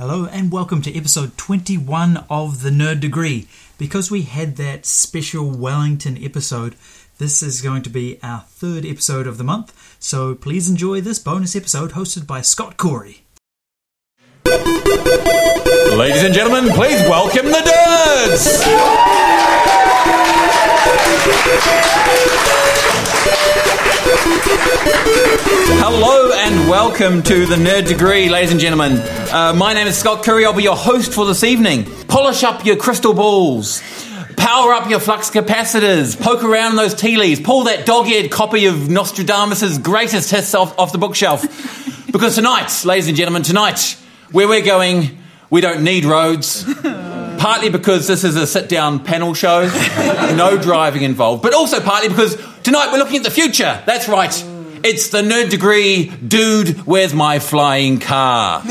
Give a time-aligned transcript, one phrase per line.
[0.00, 3.46] Hello and welcome to episode 21 of The Nerd Degree.
[3.76, 6.74] Because we had that special Wellington episode,
[7.18, 11.18] this is going to be our third episode of the month, so please enjoy this
[11.18, 13.24] bonus episode hosted by Scott Corey.
[15.94, 17.60] Ladies and gentlemen, please welcome the
[22.00, 22.59] Nerds!
[25.82, 28.98] Hello and welcome to the Nerd Degree, ladies and gentlemen.
[29.32, 30.44] Uh, my name is Scott Curry.
[30.44, 31.86] I'll be your host for this evening.
[32.06, 33.82] Polish up your crystal balls.
[34.36, 36.20] Power up your flux capacitors.
[36.20, 37.40] Poke around those tea leaves.
[37.40, 41.42] Pull that dog-eared copy of Nostradamus's greatest hits off, off the bookshelf.
[42.12, 43.96] Because tonight, ladies and gentlemen, tonight,
[44.32, 46.66] where we're going, we don't need roads.
[47.40, 49.62] Partly because this is a sit down panel show,
[50.36, 53.82] no driving involved, but also partly because tonight we're looking at the future.
[53.86, 54.28] That's right.
[54.84, 58.60] It's the nerd degree, dude, where's my flying car?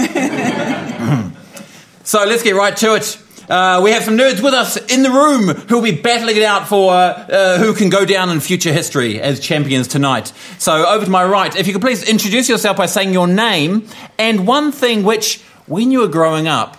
[2.04, 3.20] so let's get right to it.
[3.50, 6.44] Uh, we have some nerds with us in the room who will be battling it
[6.44, 10.32] out for uh, uh, who can go down in future history as champions tonight.
[10.60, 13.88] So, over to my right, if you could please introduce yourself by saying your name
[14.20, 16.78] and one thing which, when you were growing up,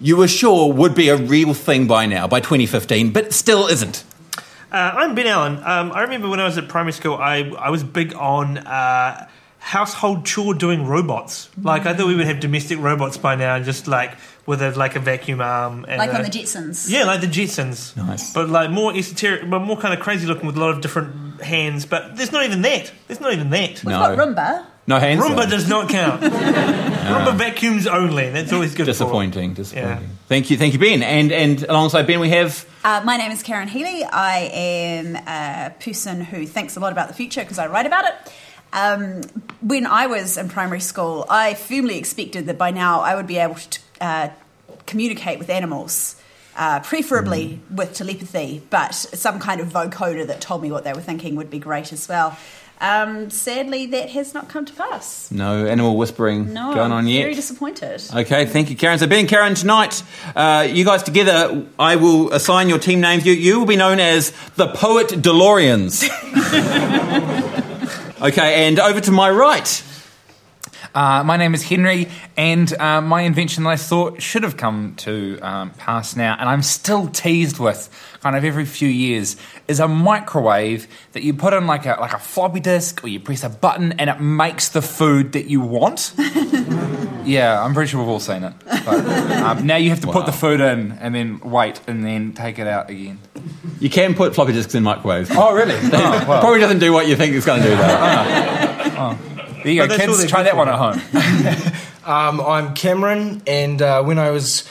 [0.00, 4.04] you were sure would be a real thing by now, by 2015, but still isn't.
[4.72, 5.56] Uh, I'm Ben Allen.
[5.64, 9.28] Um, I remember when I was at primary school, I, I was big on uh,
[9.58, 11.48] household chore doing robots.
[11.62, 14.96] Like, I thought we would have domestic robots by now, just like with a, like
[14.96, 15.84] a vacuum arm.
[15.88, 16.90] And Like a- on the Jetsons.
[16.90, 17.96] Yeah, like the Jetsons.
[17.96, 18.32] Nice.
[18.34, 21.40] But like more esoteric, but more kind of crazy looking with a lot of different
[21.40, 21.86] hands.
[21.86, 22.92] But there's not even that.
[23.06, 23.70] There's not even that.
[23.84, 24.00] We've No.
[24.00, 24.66] got Roomba.
[24.86, 25.22] No hands.
[25.22, 25.50] Roomba though.
[25.50, 26.20] does not count.
[26.22, 28.30] Roomba vacuums only.
[28.30, 28.84] That's always good.
[28.84, 28.92] for.
[28.92, 29.90] Disappointing, disappointing.
[30.02, 30.08] Yeah.
[30.28, 31.02] Thank you, thank you, Ben.
[31.02, 34.04] And and alongside Ben, we have Uh, my name is Karen Healy.
[34.04, 38.04] I am a person who thinks a lot about the future because I write about
[38.04, 38.14] it.
[38.72, 39.22] Um,
[39.60, 43.38] when I was in primary school, I firmly expected that by now I would be
[43.38, 44.28] able to uh,
[44.86, 46.16] communicate with animals,
[46.56, 51.00] uh, preferably with telepathy, but some kind of vocoder that told me what they were
[51.00, 52.36] thinking would be great as well.
[52.80, 55.30] Um, sadly, that has not come to pass.
[55.30, 57.22] no animal whispering No, going on yet.
[57.22, 58.02] very disappointed.
[58.14, 58.98] Okay, thank you, Karen.
[58.98, 60.02] So, Ben Karen, tonight,
[60.34, 63.24] uh, you guys together, I will assign your team names.
[63.24, 66.02] You, you will be known as the Poet DeLoreans.
[68.22, 69.82] okay, and over to my right.
[70.94, 74.94] Uh, my name is Henry, and uh, my invention that I thought should have come
[74.98, 77.90] to um, pass now, and I'm still teased with
[78.20, 82.12] kind of every few years, is a microwave that you put in like a like
[82.12, 85.60] a floppy disk, or you press a button, and it makes the food that you
[85.60, 86.14] want.
[87.24, 88.52] yeah, I'm pretty sure we've all seen it.
[88.64, 92.34] But, um, now you have to put the food in, and then wait, and then
[92.34, 93.18] take it out again.
[93.80, 95.28] You can put floppy disks in microwaves.
[95.32, 95.74] Oh, really?
[95.82, 96.40] oh, well.
[96.40, 99.18] Probably doesn't do what you think it's going to do, though.
[99.64, 100.26] There you go, But kids.
[100.26, 101.00] Try that one at home.
[102.06, 104.68] Um, I'm Cameron, and uh, when I was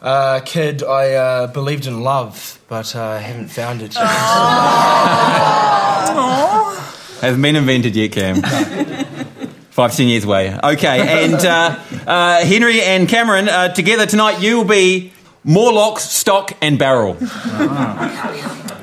[0.00, 4.06] a kid, I uh, believed in love, but uh, I haven't found it yet.
[7.20, 8.40] Hasn't been invented yet, Cam.
[9.72, 10.58] Five, ten years away.
[10.58, 15.12] Okay, and uh, uh, Henry and Cameron, uh, together tonight, you will be
[15.44, 17.18] Morlocks, Stock, and Barrel.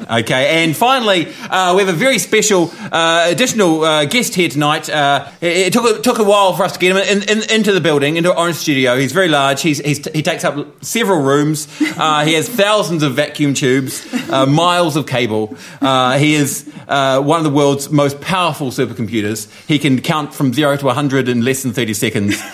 [0.10, 4.90] Okay, and finally, uh, we have a very special uh, additional uh, guest here tonight.
[4.90, 7.50] Uh, it, it took, a, took a while for us to get him in, in,
[7.52, 8.98] into the building, into Orange Studio.
[8.98, 9.62] He's very large.
[9.62, 11.68] He's, he's, he takes up several rooms.
[11.98, 15.58] Uh, he has thousands of vacuum tubes, uh, miles of cable.
[15.82, 19.50] Uh, he is uh, one of the world's most powerful supercomputers.
[19.68, 22.36] He can count from zero to 100 in less than 30 seconds.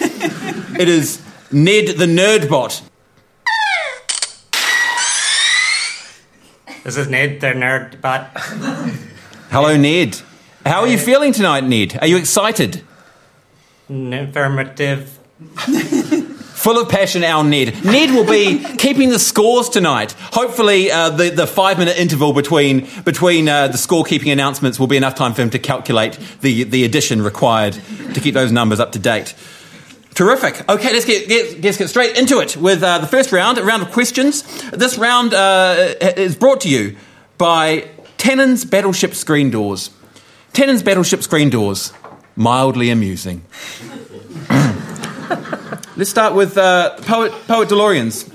[0.80, 1.22] it is
[1.52, 2.84] Ned the Nerdbot.
[6.84, 8.30] This is Ned, the nerd bot.
[9.50, 10.22] Hello, Ned.
[10.66, 11.98] How are you feeling tonight, Ned?
[12.02, 12.84] Are you excited?
[13.90, 15.18] Affirmative.
[15.40, 17.86] Full of passion, our Ned.
[17.86, 20.12] Ned will be keeping the scores tonight.
[20.34, 24.98] Hopefully, uh, the, the five minute interval between, between uh, the scorekeeping announcements will be
[24.98, 27.80] enough time for him to calculate the, the addition required
[28.14, 29.36] to keep those numbers up to date.
[30.14, 30.70] Terrific.
[30.70, 33.64] Okay, let's get, get, let's get straight into it with uh, the first round, a
[33.64, 34.44] round of questions.
[34.70, 36.96] This round uh, is brought to you
[37.40, 39.90] by Tennant's Battleship Screen Doors.
[40.54, 41.94] Tennant's Battleship Screen Doors,
[42.36, 43.44] mildly amusing.
[45.96, 48.30] Let's start with uh, Poet, Poet DeLoreans.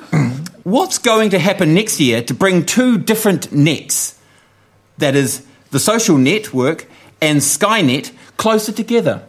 [0.65, 4.19] What's going to happen next year to bring two different nets,
[4.99, 6.87] that is, the social network
[7.21, 9.23] and Skynet, closer together?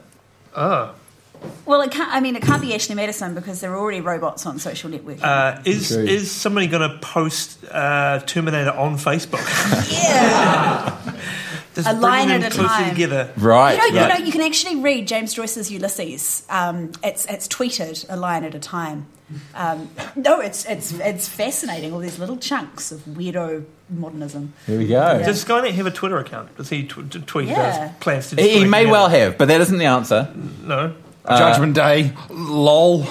[1.65, 2.12] Well, it can't.
[2.12, 5.24] I mean, it can't be Ashley Madison because there are already robots on social networking.
[5.24, 9.45] Uh, is is somebody going to post uh, Terminator on Facebook?
[9.91, 11.00] yeah.
[11.75, 12.89] Just a bringing line at a closer time.
[12.89, 13.31] together.
[13.38, 13.74] Right.
[13.74, 16.45] You know, you know, you can actually read James Joyce's Ulysses.
[16.50, 19.06] Um, it's it's tweeted a line at a time.
[19.53, 21.94] Um, no, it's it's it's fascinating.
[21.94, 24.53] All these little chunks of weirdo modernism.
[24.65, 25.21] Here we go.
[25.24, 26.57] Does Skynet have a Twitter account?
[26.57, 27.89] Does he tw- t- tweet Yeah.
[27.89, 30.33] his plans to He, he may well have, but that isn't the answer.
[30.63, 30.95] No.
[31.29, 33.03] Uh, Judgment Day, lol.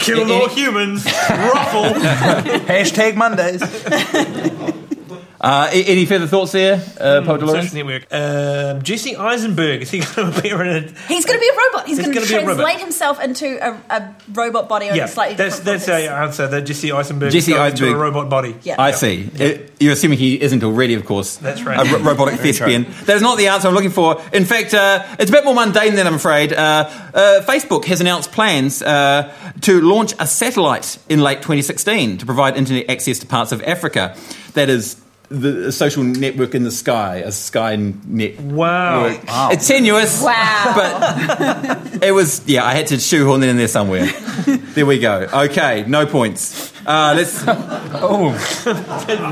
[0.00, 1.04] Kill all humans.
[1.04, 1.84] Ruffle.
[2.64, 3.60] Hashtag Mondays.
[5.40, 7.70] Uh, any further thoughts there, uh, Poet Dolores?
[7.70, 8.06] Social network.
[8.12, 9.80] Um, Jesse Eisenberg.
[9.80, 10.90] Is he going to appear in it?
[11.08, 11.86] He's going to be a robot.
[11.86, 12.56] He's, He's going to be a robot.
[12.56, 16.10] translate himself into a, a robot body on Yeah, a slightly that's different that's process.
[16.10, 16.46] our answer.
[16.48, 18.54] That Jesse Eisenberg Jesse is going into a robot body.
[18.64, 18.74] Yeah.
[18.78, 19.30] I see.
[19.40, 21.38] Uh, You're assuming he isn't already, of course.
[21.38, 21.86] That's right.
[21.88, 22.84] A ro- robotic thespian.
[23.06, 24.20] That is not the answer I'm looking for.
[24.34, 26.52] In fact, uh, it's a bit more mundane than I'm afraid.
[26.52, 26.84] Uh,
[27.14, 29.32] uh, Facebook has announced plans uh,
[29.62, 34.14] to launch a satellite in late 2016 to provide internet access to parts of Africa.
[34.52, 35.00] That is
[35.30, 38.40] the social network in the sky, a sky net.
[38.40, 39.08] Wow.
[39.08, 39.52] network.
[39.52, 40.22] It's tenuous.
[40.22, 40.72] Wow.
[40.74, 44.06] But it was, yeah, I had to shoehorn it in there somewhere.
[44.46, 45.28] there we go.
[45.32, 46.72] Okay, no points.
[46.84, 48.30] Uh, let's, oh,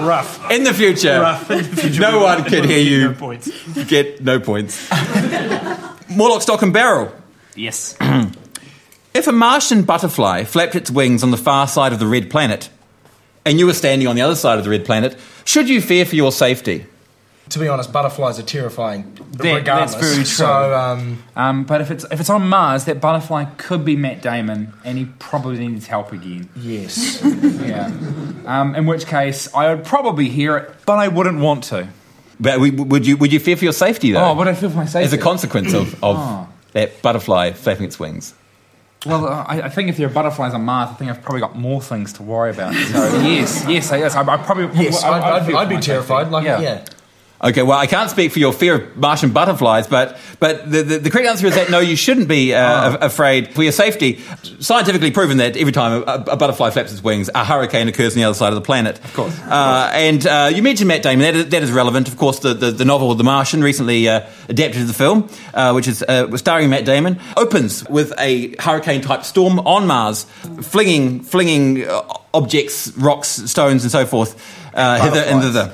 [0.06, 0.50] Rough.
[0.52, 1.50] in the future, Rough.
[1.50, 3.50] In the future, no one can hear you No points.
[3.86, 4.88] get no points.
[6.10, 7.12] Morlock, stock, and barrel.
[7.56, 7.96] Yes.
[9.14, 12.70] If a Martian butterfly flapped its wings on the far side of the red planet,
[13.44, 15.16] and you were standing on the other side of the red planet,
[15.48, 16.86] should you fear for your safety?
[17.50, 19.02] To be honest, butterflies are terrifying.
[19.38, 19.92] That- regardless.
[19.94, 20.24] that's very true.
[20.24, 24.20] So, um, Um, but if it's if it's on Mars, that butterfly could be Matt
[24.20, 26.48] Damon, and he probably needs help again.
[26.54, 27.22] yes.
[27.68, 27.90] Yeah.
[28.46, 31.88] Um, in which case, I would probably hear it, but I wouldn't want to.
[32.40, 34.24] But we- would you would you fear for your safety though?
[34.30, 35.04] Oh, would I fear for my safety?
[35.06, 36.46] as a consequence of, of Oh.
[36.72, 38.34] that butterfly flapping its wings.
[39.06, 41.40] Well, uh, I, I think if there are butterflies on Mars, I think I've probably
[41.40, 42.74] got more things to worry about.
[42.74, 42.78] So
[43.22, 44.14] yes, yes, yes.
[44.16, 46.30] I, I probably Yes, I- I'd, I'd, I'd be terrified.
[46.30, 46.84] Like, yeah.
[47.40, 50.98] Okay, well, I can't speak for your fear of Martian butterflies, but but the, the,
[50.98, 54.20] the correct answer is that no, you shouldn't be uh, af- afraid for your safety.
[54.58, 58.18] Scientifically proven that every time a, a butterfly flaps its wings, a hurricane occurs on
[58.18, 58.98] the other side of the planet.
[59.04, 59.40] Of course.
[59.42, 61.20] Uh, and uh, you mentioned Matt Damon.
[61.20, 62.08] That is, that is relevant.
[62.08, 65.72] Of course, the, the, the novel The Martian, recently uh, adapted to the film, uh,
[65.72, 70.24] which is uh, starring Matt Damon, opens with a hurricane-type storm on Mars,
[70.62, 71.86] flinging flinging
[72.34, 74.34] objects, rocks, stones, and so forth
[74.74, 75.72] uh, hither and thither.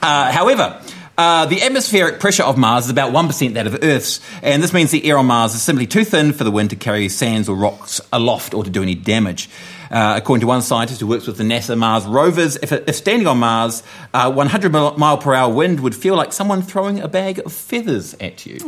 [0.00, 0.80] Uh, however,
[1.16, 4.90] uh, the atmospheric pressure of Mars is about 1% that of Earth's, and this means
[4.90, 7.56] the air on Mars is simply too thin for the wind to carry sands or
[7.56, 9.48] rocks aloft or to do any damage.
[9.94, 13.28] Uh, according to one scientist who works with the NASA Mars rovers, if, if standing
[13.28, 17.06] on Mars, uh, 100 mile mile per hour wind would feel like someone throwing a
[17.06, 18.58] bag of feathers at you.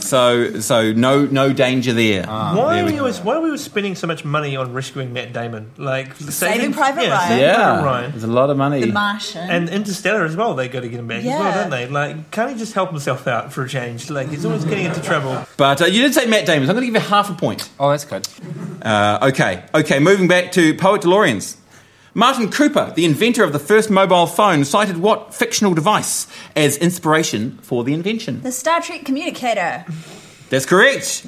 [0.00, 2.24] So, so no, no danger there.
[2.26, 5.12] Why There are we we always, why are we spending so much money on rescuing
[5.12, 5.72] Matt Damon?
[5.76, 7.28] Like Saving Private yeah, Ryan.
[7.28, 8.10] Saving Yeah, Private Ryan.
[8.12, 8.80] there's a lot of money.
[8.82, 9.50] The Martian.
[9.50, 11.60] And Interstellar as well, they got to get him back as well, Yeah.
[11.62, 11.88] don't they?
[11.88, 14.08] Like, can't he just help himself out for a change?
[14.10, 15.44] Like, he's always getting into trouble.
[15.56, 17.34] But uh, you did say Matt Damon, so I'm going to give you half a
[17.34, 17.68] point.
[17.80, 18.28] Oh, that's good.
[18.82, 21.56] Uh, okay, okay, moving back to Poet DeLoreans.
[22.14, 26.26] Martin Cooper, the inventor of the first mobile phone, cited what fictional device
[26.56, 28.40] as inspiration for the invention?
[28.40, 29.84] the Star Trek communicator.
[30.48, 31.26] That's correct.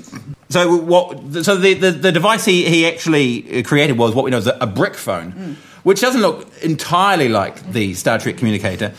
[0.49, 1.45] So what?
[1.45, 4.57] So the, the, the device he, he actually created was what we know as a,
[4.61, 8.93] a brick phone, which doesn't look entirely like the Star Trek communicator,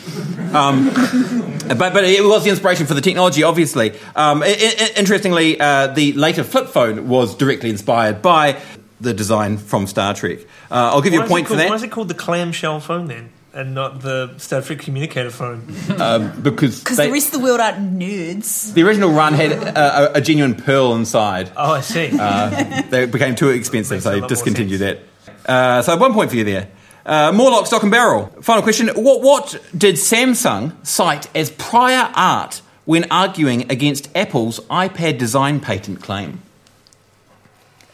[0.54, 0.86] um,
[1.68, 3.44] but but it was the inspiration for the technology.
[3.44, 8.58] Obviously, um, i- i- interestingly, uh, the later flip phone was directly inspired by
[9.00, 10.40] the design from Star Trek.
[10.72, 12.14] Uh, I'll give you a is it point for that Why is it called the
[12.26, 13.30] clamshell phone then?
[13.54, 15.62] And not the Star Trek communicator phone.
[16.44, 18.74] because Because they- the rest of the world aren't nerds.
[18.74, 21.52] the original run had a, a, a genuine pearl inside.
[21.56, 22.10] Oh, I see.
[22.20, 25.00] Uh, they became too expensive, so they lot more discontinued that.
[25.46, 26.68] Uh, so one point for you there.
[27.06, 28.28] Uh, Morlock, stock and barrel.
[28.42, 35.18] Final question: What what did Samsung cite as prior art when arguing against Apple's iPad
[35.18, 36.42] design patent claim?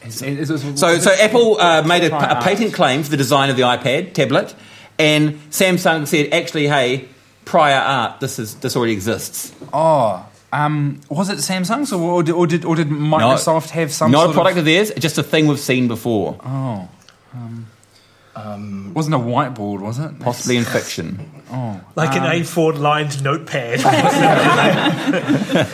[0.06, 3.50] Is- is- is- So so Apple uh, made a, a patent claim for the design
[3.50, 4.54] of the iPad tablet,
[5.00, 7.08] and Samsung said, actually, hey,
[7.46, 9.54] prior art, this is this already exists.
[9.74, 14.12] Oh, um, was it Samsung's or, or, did, or did or did Microsoft have some
[14.12, 16.88] Not a product of, of theirs, just a thing we've seen before, Oh,
[17.34, 17.68] um,
[18.36, 20.20] wasn't a whiteboard, was it?
[20.20, 21.30] possibly in fiction.
[21.52, 23.80] oh, like Um, an A4 lined notepad.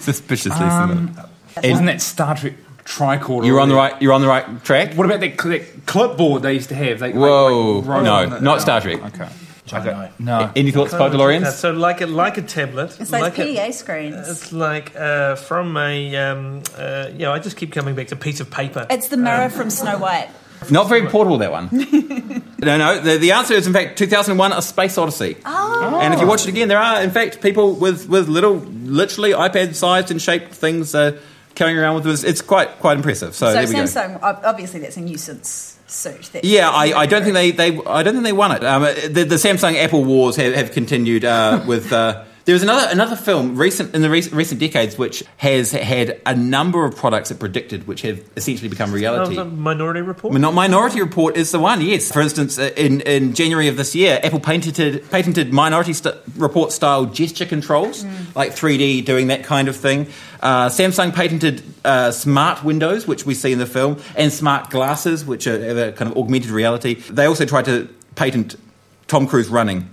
[0.00, 1.28] Suspiciously Um, similar.
[1.70, 3.46] wasn't that Star Trek tricorder?
[3.46, 4.00] You're on the right.
[4.00, 4.94] You're on the right track.
[4.94, 6.98] What about that, cl- that clipboard they used to have?
[7.00, 7.78] They, Whoa.
[7.80, 8.42] like, wrote No, on it?
[8.42, 9.02] not Star Trek.
[9.04, 9.28] Okay.
[9.68, 10.10] Don't Okay.
[10.18, 10.50] No.
[10.56, 11.52] Any thoughts, about DeLoreans?
[11.52, 12.96] So like a like a tablet.
[12.98, 14.28] It's those like a- PDA screens.
[14.28, 17.30] It's like uh, from a um, uh, yeah.
[17.30, 18.86] I just keep coming back to a piece of paper.
[18.90, 20.28] It's the mirror from Snow White.
[20.68, 21.68] Not very portable, that one.
[22.58, 23.00] no, no.
[23.00, 25.36] The, the answer is, in fact, 2001 A Space Odyssey.
[25.46, 28.56] Oh, And if you watch it again, there are, in fact, people with, with little,
[28.56, 31.18] literally iPad-sized and shaped things uh,
[31.54, 32.24] carrying around with this.
[32.24, 33.34] It's quite quite impressive.
[33.34, 33.74] So, So there we.
[33.74, 36.30] Samsung, ob- obviously, that's a nuisance suit.
[36.42, 38.62] Yeah, I, I don't think they, they I don't think they won it.
[38.64, 41.92] Um, the, the Samsung Apple wars have, have continued uh, with.
[41.92, 46.20] Uh, there was another another film recent in the recent, recent decades which has had
[46.26, 49.36] a number of products that predicted which have essentially become That was reality.
[49.38, 50.34] a Minority Report.
[50.34, 52.10] Not Minority Report is the one, yes.
[52.10, 56.72] For instance, uh, in, in January of this year, Apple patented, patented Minority st- Report
[56.72, 58.04] style gesture controls,
[58.34, 60.06] like 3D doing that kind of thing.
[60.40, 65.24] Uh, Samsung patented uh, smart windows, which we see in the film, and smart glasses,
[65.24, 66.94] which are, have a kind of augmented reality.
[66.94, 68.56] They also tried to patent
[69.06, 69.90] Tom Cruise running.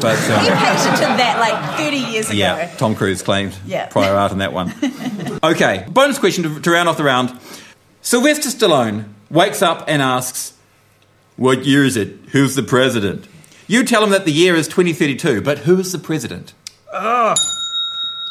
[0.00, 2.38] But, He um, patented that like 30 years ago.
[2.38, 3.86] yeah, Tom Cruise claimed Yeah.
[3.86, 4.72] prior art on that one.
[5.42, 7.38] okay, bonus question to, to round off the round.
[8.00, 10.52] Sylvester Stallone wakes up and asks,
[11.36, 12.16] What year is it?
[12.30, 13.26] Who's the president?
[13.66, 16.52] You tell him that the year is 2032, but who is the president?
[16.92, 17.34] Ah,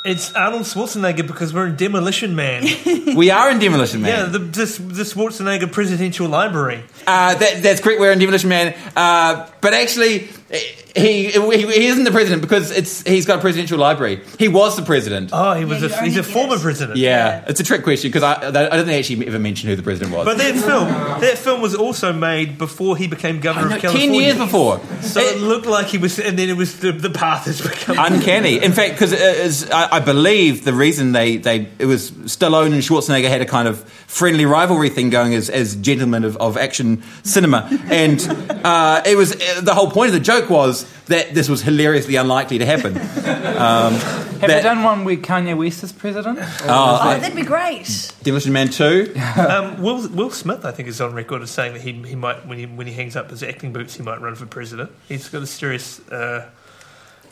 [0.05, 2.63] It's Arnold Schwarzenegger because we're in Demolition Man.
[3.15, 4.10] We are in Demolition Man.
[4.10, 6.84] yeah, the, the, the Schwarzenegger Presidential Library.
[7.05, 8.00] Uh, that, that's correct.
[8.00, 13.01] We're in Demolition Man, uh, but actually, he, he he isn't the president because it's
[13.03, 14.22] he's got a presidential library.
[14.38, 15.29] He was the president.
[15.31, 16.98] Oh, he was Yeah, a, you he's a only former get- president.
[17.00, 19.75] yeah, it's a trick question because I, I don't think they actually ever mentioned who
[19.75, 20.25] the president was.
[20.25, 20.88] But that film,
[21.22, 24.08] that film was also made before he became governor No, of California.
[24.10, 24.81] ten years before.
[25.01, 27.98] So it looked like he was, and then it was the, the path has become.
[27.98, 28.62] uncanny.
[28.62, 33.29] In fact, because I, I believe the reason they, they it was Stallone and Schwarzenegger
[33.29, 37.67] had a kind of friendly rivalry thing going as, as gentlemen of, of action cinema,
[37.89, 38.20] and
[38.65, 42.60] uh, it was the whole point of the joke was that this was hilariously unlikely
[42.60, 42.98] to happen.
[43.62, 46.39] Um, Have that- they done one with Kanye West as president?
[46.63, 48.12] Oh, uh, that'd be great.
[48.24, 49.13] Demolition Man Two.
[49.38, 52.48] Um, Will Will Smith, I think, is on record as saying that he he might
[52.48, 54.89] when he when he hangs up his acting boots, he might run for president.
[55.07, 56.00] He's got a serious.
[56.10, 56.50] Uh,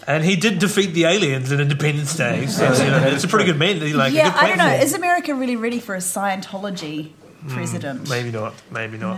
[0.08, 3.46] and he did defeat the aliens in Independence Day, so you know, it's a pretty
[3.46, 3.78] good man.
[3.78, 4.68] He, like, yeah, good I don't know.
[4.84, 7.12] Is America really ready for a Scientology
[7.48, 8.08] president?
[8.08, 8.54] Maybe not.
[8.72, 9.18] Maybe not.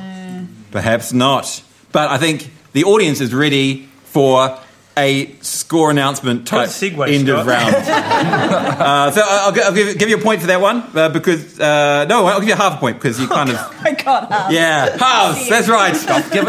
[0.71, 4.57] Perhaps not, but I think the audience is ready for
[4.97, 7.73] a score announcement type Good segue, end of round.
[7.75, 12.05] uh, so I'll, I'll give, give you a point for that one uh, because uh,
[12.09, 14.51] no, I'll give you half a point because you kind of I can't have.
[14.51, 15.47] yeah halves.
[15.47, 15.95] That's right.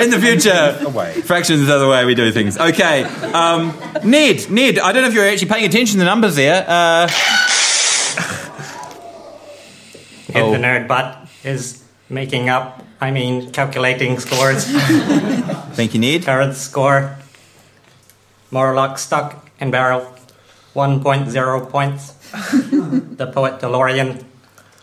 [0.01, 1.21] In the future, away.
[1.23, 2.59] fractions are the way we do things.
[2.59, 3.73] Okay, um,
[4.05, 6.65] Ned, Ned, I don't know if you're actually paying attention to the numbers there.
[6.69, 7.09] Uh,
[10.27, 10.51] Hit Oh.
[10.53, 14.65] the nerd butt is making up, I mean, calculating scores.
[15.75, 16.25] Think you, need?
[16.25, 17.17] Current score,
[18.53, 20.07] Morlock stuck and barrel,
[20.77, 22.13] 1.0 points.
[22.33, 24.25] the poet DeLorean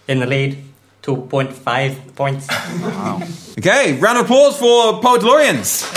[0.09, 0.61] in the lead,
[1.01, 2.49] 2.5 points.
[3.57, 5.87] Okay, round of applause for Poet DeLoreans.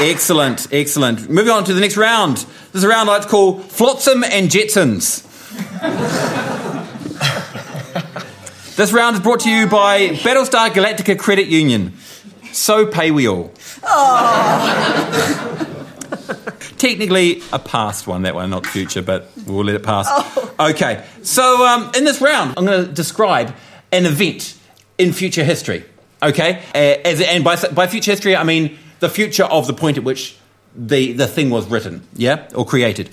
[0.00, 1.30] Excellent, excellent.
[1.30, 2.38] Moving on to the next round.
[2.38, 5.22] This is a round I like to call Flotsam and Jetsons.
[8.76, 11.94] This round is brought to you by Battlestar Galactica Credit Union.
[12.52, 13.48] So pay we all.
[16.76, 20.08] Technically a past one, that one, not future, but we'll let it pass.
[20.60, 23.54] Okay, so um, in this round, I'm going to describe
[23.92, 24.58] an event
[24.98, 25.84] in future history.
[26.22, 29.96] Okay, uh, as, and by, by future history, I mean the future of the point
[29.96, 30.36] at which
[30.74, 33.08] the, the thing was written, yeah, or created.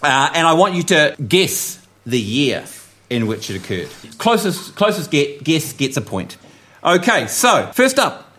[0.00, 2.64] Uh, and I want you to guess the year
[3.10, 3.88] in which it occurred.
[4.18, 6.36] Closest, closest get, guess gets a point.
[6.84, 8.32] Okay, so first up,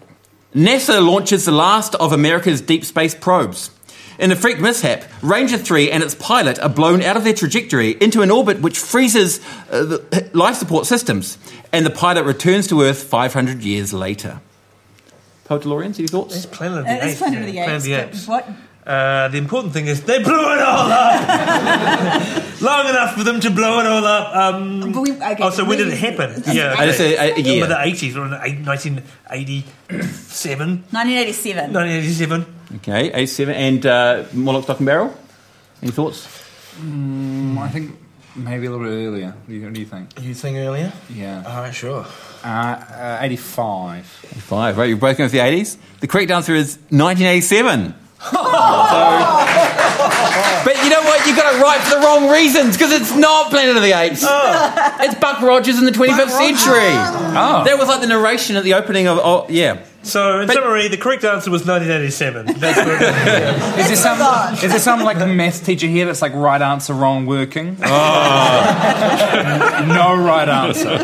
[0.56, 3.72] NASA launches the last of America's deep space probes.
[4.20, 7.92] In a freak mishap, Ranger 3 and its pilot are blown out of their trajectory
[8.02, 11.38] into an orbit which freezes uh, the life support systems,
[11.72, 14.40] and the pilot returns to Earth 500 years later.
[15.46, 16.36] Poet DeLoreans, any thoughts?
[16.36, 17.06] It's Planet of the Uh, Apes.
[17.12, 17.84] It's Planet of the Planet Apes.
[17.84, 18.28] of the Apes.
[18.28, 18.50] What?
[18.88, 21.28] Uh, the important thing is they blew it all up.
[22.62, 24.34] Long enough for them to blow it all up.
[24.36, 26.42] Um, But we- okay, oh, so when did we- it happen?
[26.48, 27.68] Yeah, I just say a, a year.
[27.68, 28.32] The 80s, or in
[28.66, 30.84] 1987?
[30.92, 31.74] 1987.
[31.74, 32.46] 1987?
[32.78, 33.56] Okay, 87.
[33.56, 35.14] And uh, Morlock, Stock and Barrel?
[35.82, 36.26] Any thoughts?
[36.80, 37.92] I think
[38.36, 39.32] maybe a little bit earlier.
[39.32, 40.10] What do you, what do you think?
[40.22, 40.94] You think earlier?
[41.14, 41.44] Yeah.
[41.46, 42.06] Alright, sure.
[42.44, 44.06] Uh, uh, 85.
[44.06, 44.88] Five, right?
[44.88, 45.76] You're both going for the 80s?
[46.00, 47.94] The correct answer is 1987.
[48.20, 48.32] So,
[50.66, 51.26] but you know what?
[51.28, 54.24] You got it right for the wrong reasons because it's not Planet of the Apes.
[54.26, 54.98] Oh.
[55.02, 56.96] It's Buck Rogers in the 25th century.
[56.98, 57.60] Oh.
[57.62, 57.64] oh.
[57.64, 59.20] That was like the narration at the opening of.
[59.22, 59.84] Oh, yeah.
[60.04, 62.60] So, in But- summary, the correct answer was 1987.
[62.60, 63.02] That's what it
[63.78, 63.80] is.
[63.82, 67.26] Is there some is there some like math teacher here that's like right answer wrong
[67.26, 67.78] working?
[67.84, 67.86] Oh.
[69.88, 70.98] no right answer.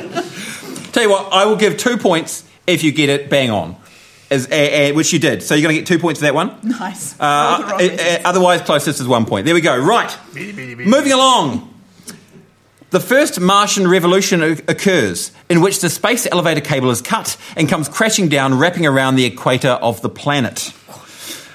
[0.91, 3.75] Tell you what, I will give two points if you get it bang on.
[4.33, 5.41] As, uh, uh, which you did.
[5.43, 6.49] So you're going to get two points for that one.
[6.63, 7.19] Nice.
[7.19, 9.45] Uh, All the wrong uh, uh, otherwise, closest is one point.
[9.45, 9.77] There we go.
[9.77, 10.17] Right.
[10.35, 11.69] Moving along.
[12.89, 17.67] The first Martian revolution o- occurs, in which the space elevator cable is cut and
[17.67, 20.71] comes crashing down, wrapping around the equator of the planet.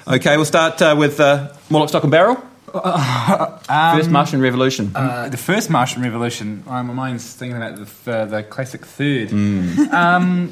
[0.05, 2.35] Okay, we'll start uh, with uh, Morlock, Stock and Barrel.
[2.73, 4.91] first Martian revolution.
[4.93, 6.63] Uh, the first Martian Revolution.
[6.67, 9.31] Uh, my mind's thinking about the f- uh, the classic third.
[9.91, 10.51] Um,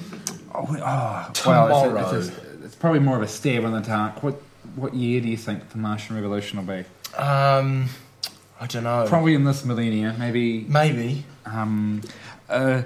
[0.57, 3.79] oh, oh, well, it's, a, it's, a, it's probably more of a stab in the
[3.81, 4.23] dark.
[4.23, 4.41] What
[4.75, 6.85] what year do you think the Martian Revolution will be?
[7.17, 7.89] Um,
[8.59, 9.05] I don't know.
[9.07, 10.65] Probably in this millennia, maybe.
[10.67, 11.25] Maybe.
[11.45, 12.01] Um,
[12.49, 12.83] uh,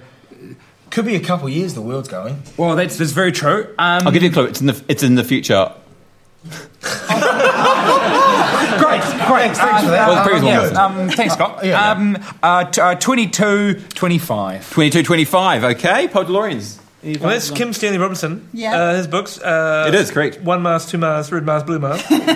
[0.90, 2.42] Could be a couple years the world's going.
[2.58, 3.74] well, that's that's very true.
[3.80, 4.46] Um, I'll give you a clue.
[4.46, 5.72] It's in the, it's in the future.
[8.82, 9.56] Great, great.
[9.56, 10.08] thanks for that.
[10.08, 10.78] Well, the previous one.
[10.78, 11.64] Um, thanks, Scott.
[11.66, 11.92] Yeah.
[11.92, 14.72] Um, uh, t- uh, 22, 25.
[14.72, 15.64] 22 25.
[15.64, 16.81] Okay, Pod DeLoreans.
[17.04, 18.48] Well, that's Kim Stanley Robinson.
[18.54, 18.76] Yeah.
[18.80, 19.42] Uh, his books.
[19.42, 20.40] Uh, It is, correct.
[20.42, 22.00] One Mars, Two Mars, Red Mars, Blue Mars.
[22.12, 22.22] um,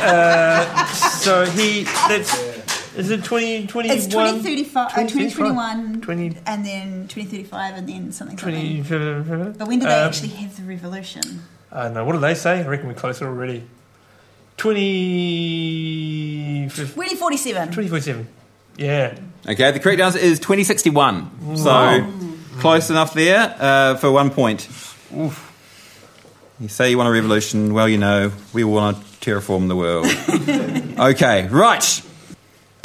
[0.00, 1.82] uh, so he.
[2.08, 2.56] That's.
[2.96, 3.96] Is it 20, 21?
[3.96, 5.08] It's 2035, uh, 2035.
[5.08, 9.52] 2021, 20 and then 2035, and then something, 20, something.
[9.52, 11.42] But when do they um, actually have the revolution?
[11.70, 12.04] I don't know.
[12.04, 12.60] What do they say?
[12.60, 13.62] I reckon we're closer already.
[14.56, 16.68] 20.
[16.70, 17.68] 2047.
[17.68, 18.26] 2047.
[18.78, 19.16] Yeah.
[19.48, 21.56] Okay, the correct answer is 2061.
[21.56, 21.70] So
[22.58, 24.68] close enough there uh, for one point.
[26.60, 27.72] You say you want a revolution.
[27.72, 30.06] Well, you know, we want to terraform the world.
[31.14, 32.02] okay, right.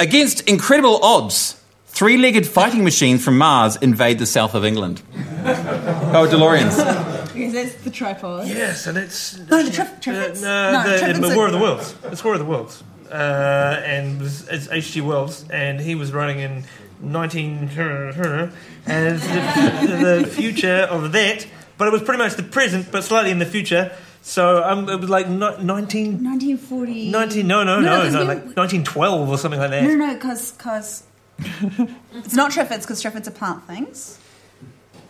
[0.00, 5.02] Against incredible odds, three legged fighting machines from Mars invade the south of England.
[5.44, 7.34] Oh, DeLoreans.
[7.34, 8.46] Because that's the tripod.
[8.46, 9.36] Yes, and it's.
[9.36, 10.42] No, the Trif- Triffids?
[10.42, 11.94] Uh, No, the, Triffids the are- War of the Worlds.
[12.04, 12.82] It's War of the Worlds.
[13.10, 15.00] Uh, and it's it's H.G.
[15.02, 16.64] Wells, and he was running in
[17.04, 17.70] 19.
[18.86, 21.46] And the, the future of that,
[21.78, 23.96] but it was pretty much the present, but slightly in the future.
[24.20, 26.22] So um, it was like no- 19.
[26.22, 27.10] 1940.
[27.10, 29.84] 19 no, no, No, no, there's no, no- like 1912 or something like that.
[29.84, 31.04] No, no, because Cause
[31.38, 34.18] it's not Triffids, because Triffids are plant things.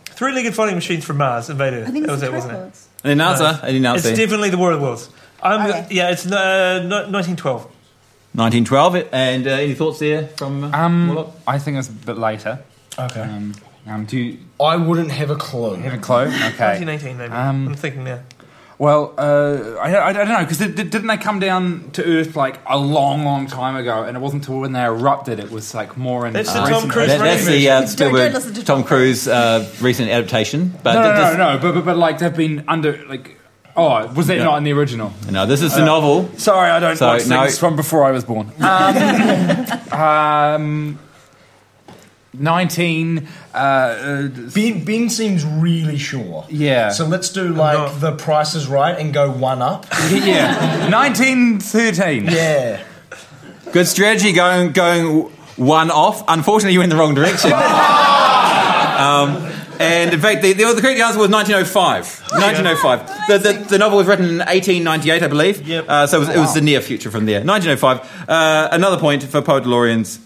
[0.05, 1.85] Three legged fighting machines from Mars invaded.
[1.85, 2.55] I think that was it, wasn't it?
[2.55, 2.87] tripods.
[3.03, 3.59] Any answer?
[3.63, 5.09] Any It's definitely the War of the Worlds.
[5.43, 5.87] I'm, Okay.
[5.91, 7.74] Yeah, it's uh, 1912.
[8.35, 9.07] 1912.
[9.11, 12.59] And uh, any thoughts there from uh, Um, I think it's a bit later.
[12.97, 13.21] Okay.
[13.21, 13.53] Um,
[13.87, 15.75] um, do you I wouldn't have a clue.
[15.75, 16.15] have a clue?
[16.25, 16.79] Okay.
[16.83, 17.31] 1918 maybe.
[17.33, 18.19] Um, I'm thinking now.
[18.77, 22.35] Well, uh, I, I, I don't know because did, didn't they come down to Earth
[22.35, 24.03] like a long, long time ago?
[24.03, 26.33] And it wasn't until when they erupted it was like more in.
[26.33, 28.77] That's the recent Tom Cruise That, that's the uh, Don't- don't Spielberg listen to Tom
[28.81, 30.73] Tom Cruise uh, recent adaptation.
[30.83, 33.37] But No, no, th- no, this- no, But, but but like they've been under like.
[33.77, 35.11] Oh, was that not in the original?
[35.29, 36.29] no, this is the novel.
[36.37, 37.41] Sorry, I don't So, watch no.
[37.41, 38.51] things from before I was born.
[39.91, 40.99] Um, um,
[42.33, 43.27] Nineteen.
[43.53, 46.45] Uh, uh, Ben, ben seems really sure.
[46.49, 46.89] Yeah.
[46.89, 48.01] So let's do like not.
[48.01, 49.85] the price is right and go one up.
[50.11, 52.25] yeah, nineteen thirteen.
[52.25, 52.83] Yeah.
[53.71, 56.23] Good strategy going going one off.
[56.27, 57.53] Unfortunately, you went in the wrong direction.
[57.53, 62.21] um, and in fact, the, the, the correct answer was 1905.
[62.31, 63.27] 1905.
[63.27, 65.67] The, the, the novel was written in 1898, I believe.
[65.67, 65.85] Yep.
[65.87, 67.43] Uh, so it was, it was the near future from there.
[67.43, 68.29] 1905.
[68.29, 70.19] Uh, another point for Poe DeLoreans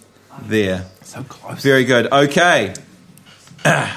[0.43, 0.85] there.
[1.03, 1.61] So close.
[1.61, 2.11] Very good.
[2.11, 2.73] Okay.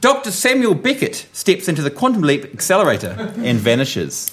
[0.00, 0.30] Dr.
[0.30, 4.32] Samuel Beckett steps into the quantum leap accelerator and vanishes.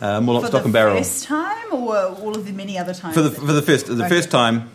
[0.00, 0.96] Uh, more like For stock the and barrel.
[0.96, 3.14] first time, or all of the many other times?
[3.14, 4.08] For the for the first the Okay.
[4.08, 4.70] first time.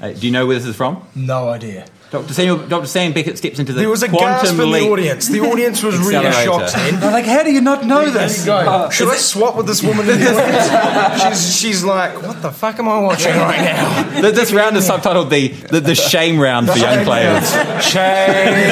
[0.00, 1.06] Uh, do you know where this is from?
[1.14, 1.86] No idea.
[2.14, 2.32] Dr.
[2.32, 2.86] Samuel Dr.
[2.86, 4.84] Sam Beckett steps into the There was a quantum gasp in leap.
[4.84, 5.28] the audience.
[5.28, 6.68] The audience was really Accelerator.
[6.68, 7.00] shocked then.
[7.00, 8.40] They're like, how do you not know this?
[8.40, 8.88] you go.
[8.90, 11.40] Should I swap with this woman in the audience?
[11.40, 14.20] She's, she's like, what the fuck am I watching right now?
[14.20, 17.50] Th- This round is subtitled the, the, the shame round for young players.
[17.84, 18.64] Shame.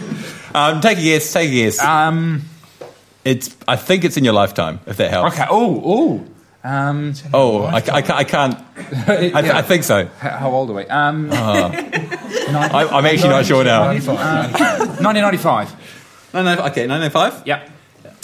[0.52, 1.32] Um, take a guess.
[1.32, 1.80] Take a guess.
[1.80, 2.42] um.
[3.24, 3.54] It's.
[3.68, 4.80] I think it's in your lifetime.
[4.86, 5.34] If that helps.
[5.36, 5.46] Okay.
[5.48, 5.82] Oh.
[5.84, 6.24] Oh.
[6.62, 7.14] Um.
[7.32, 8.54] Oh, I, I, I can't.
[9.08, 10.06] I, th- I think so.
[10.18, 10.84] How, old are we?
[10.86, 11.30] Um.
[11.32, 13.86] I, I'm actually not sure now.
[13.86, 16.34] 1995.
[16.34, 16.66] No, no.
[16.66, 17.46] Okay, 905.
[17.46, 17.70] Yep.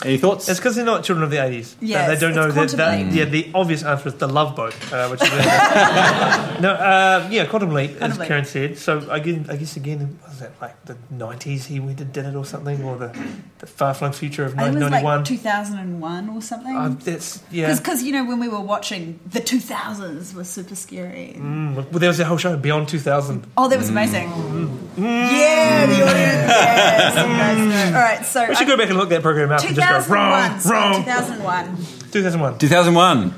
[0.05, 0.49] Any thoughts?
[0.49, 1.75] It's because they're not children of the 80s.
[1.81, 3.13] Yeah, they don't know that, that.
[3.13, 5.31] Yeah, the obvious answer is the Love Boat, uh, which is
[6.61, 8.29] no, uh, yeah, Quantum Leap, as Quantum Leap.
[8.29, 8.77] Karen said.
[8.79, 11.65] So I guess, I guess again, was that like the 90s?
[11.65, 13.19] He went and did it or something, or the,
[13.59, 15.25] the far flung future of I think it was like 1991.
[15.25, 16.77] 2001 or something.
[16.77, 17.75] Uh, that's yeah.
[17.75, 21.37] Because you know when we were watching the 2000s was super scary.
[21.39, 23.47] Mm, well, there was a whole show Beyond 2000.
[23.57, 24.29] Oh, that was amazing.
[24.99, 26.17] Yeah, the audience.
[26.17, 27.95] Yes, you guys.
[27.95, 30.15] All right, so We should go back and look that program up and just go
[30.15, 31.05] wrong, so wrong.
[31.05, 31.77] 2001.
[32.13, 32.59] 2001.
[32.59, 33.35] 2001.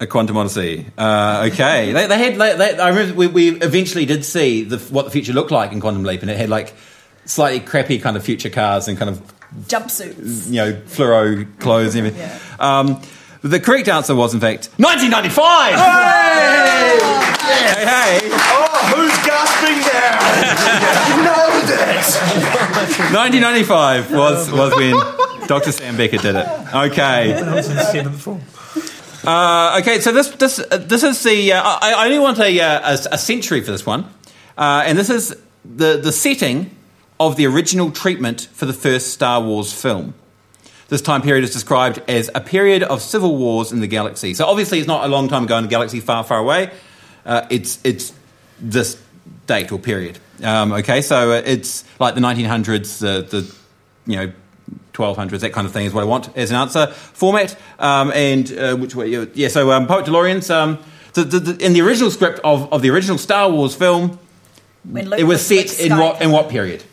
[0.00, 0.86] A Quantum Odyssey.
[0.98, 2.34] Uh, okay, they, they had.
[2.34, 5.70] They, they, I remember we, we eventually did see the, what the future looked like
[5.72, 6.74] in Quantum Leap, and it had like
[7.24, 9.22] slightly crappy kind of future cars and kind of
[9.68, 10.48] Jumpsuits.
[10.48, 12.40] you know fluoro clothes and everything.
[12.58, 13.00] Um,
[13.42, 15.74] the correct answer was in fact 1995.
[17.42, 18.20] Hey, hey.
[18.32, 21.22] Oh, who's gasping now?
[21.22, 22.06] Nailed it!
[23.12, 24.94] 1995 was was when
[25.52, 25.70] Dr.
[25.70, 26.46] Sam Beckett did it.
[26.74, 27.34] Okay.
[27.34, 28.40] I was in seventh form.
[29.22, 31.52] Uh, okay, so this this uh, this is the.
[31.52, 34.06] Uh, I, I only want a, uh, a a century for this one,
[34.56, 36.74] uh, and this is the the setting
[37.20, 40.14] of the original treatment for the first Star Wars film.
[40.88, 44.32] This time period is described as a period of civil wars in the galaxy.
[44.32, 46.70] So obviously, it's not a long time ago in a galaxy far, far away.
[47.26, 48.14] Uh, it's it's
[48.58, 48.98] this
[49.46, 50.18] date or period.
[50.42, 53.54] Um, okay, so it's like the 1900s, the the
[54.06, 54.32] you know
[54.92, 57.56] 1200s, that kind of thing is what I want as an answer format.
[57.78, 59.26] Um, and uh, which way?
[59.34, 60.50] Yeah, so um, Poet DeLorean's.
[60.50, 60.78] Um,
[61.14, 64.18] the, the, the, in the original script of, of the original Star Wars film,
[64.84, 66.84] When it was Luke set in what in what period?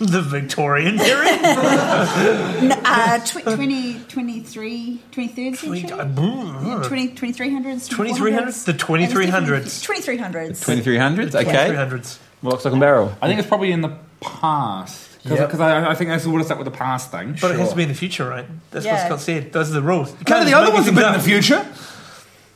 [0.00, 1.40] The Victorian period.
[2.84, 5.90] Uh, tw- 20, 23, 23rd century?
[5.92, 7.88] uh, 20, 2300s?
[7.88, 8.64] 2300s?
[8.64, 9.84] The 2300s.
[9.84, 10.64] 2300s.
[10.64, 11.34] 2300s.
[11.34, 11.74] Okay.
[11.74, 12.18] 2300s.
[12.42, 13.16] Lock, stock, and barrel.
[13.22, 15.13] I think it's probably in the past.
[15.24, 15.60] Because Yep.
[15.60, 17.36] I, I think that's what it's up with the past thing.
[17.40, 18.46] But it has to be in the future, right?
[18.70, 18.92] That's Yeah.
[18.94, 19.52] what Scott said.
[19.52, 20.10] Those are the rules.
[20.10, 21.64] You None can't of the other ones have been in the future.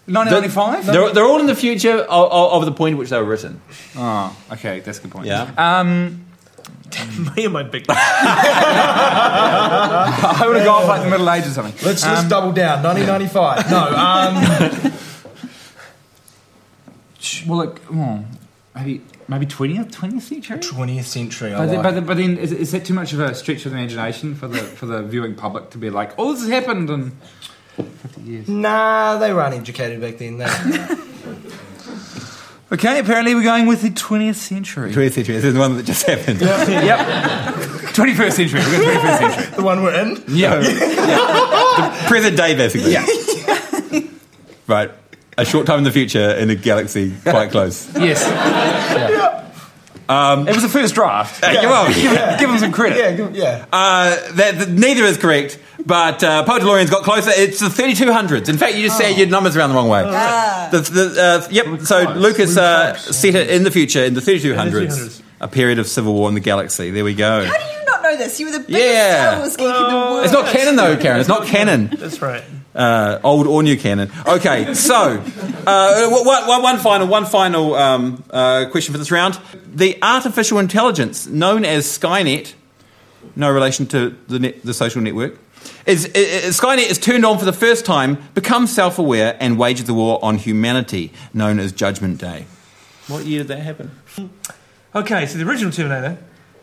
[0.07, 0.87] 1995?
[0.87, 3.25] They're, they're all in the future of, of, of the point at which they were
[3.25, 3.61] written.
[3.97, 5.27] Oh, okay, that's a good point.
[5.27, 5.51] Yeah.
[5.57, 6.25] Um,
[7.37, 7.85] Me and my big.
[7.91, 7.95] I
[10.47, 11.75] would have gone for like the Middle Ages or something.
[11.87, 12.83] Let's let's double down.
[12.83, 13.71] 1995.
[13.71, 14.93] No, um,
[17.47, 18.25] Well, like, oh,
[18.75, 20.59] maybe maybe 20th, 20th century?
[20.59, 21.55] 20th century.
[21.55, 21.83] I But then, like.
[21.83, 24.35] but, then, but then is, is that too much of a stretch of the imagination
[24.35, 27.13] for the for the viewing public to be like, oh, this has happened in
[27.77, 28.49] 50 years?
[28.49, 30.39] Nah, they were uneducated back then.
[30.39, 30.97] They,
[32.71, 34.93] Okay, apparently we're going with the 20th century.
[34.93, 35.35] 20th century.
[35.37, 36.39] This is the one that just happened.
[36.43, 36.99] yep.
[37.97, 38.61] 21st century.
[38.61, 39.57] We're going 21st century.
[39.57, 40.23] the one we're in.
[40.29, 42.05] Yeah.
[42.09, 42.93] Present day, basically.
[42.93, 43.07] Yeah.
[44.67, 44.91] right.
[45.39, 47.89] A short time in the future in a galaxy quite close.
[47.97, 48.23] yes.
[50.09, 51.45] Um, it was the first draft.
[51.45, 51.87] Hey, come on.
[51.93, 52.97] Give, give them some credit.
[52.99, 53.67] Yeah, good- yeah.
[53.71, 57.31] Uh, that, that- neither is correct, but uh, Poet DeLorean's got closer.
[57.35, 58.49] It's the 3200s.
[58.49, 60.03] In fact, you just said your numbers around the wrong way.
[60.05, 64.71] The, the, uh, yep, so Lucas uh, set it in the future, in the 3200s,
[64.71, 65.23] 3200s.
[65.43, 66.91] a period of civil war in the galaxy.
[66.91, 67.45] There we go.
[67.45, 68.41] How do you not know this?
[68.41, 69.29] You were the biggest Yeah.
[69.31, 70.25] Star Wars geek in the world.
[70.25, 71.21] It's not canon, though, Karen.
[71.21, 71.89] It's not canon.
[71.89, 72.43] That's right.
[72.79, 74.11] Uh, old or new canon.
[74.27, 75.23] Okay, so
[75.67, 79.39] uh, one, one- one final, one final um, uh, question for this round:
[79.75, 82.55] the artificial intelligence known as Skynet,
[83.37, 85.37] no relation to the net, the social network,
[85.87, 89.85] is, i i- Skynet is turned on for the first time, becomes self-aware, and wages
[89.87, 92.47] the war on humanity, known as Judgment Day.
[93.09, 93.91] What year did that happen?
[94.95, 96.19] Okay, so the original Terminator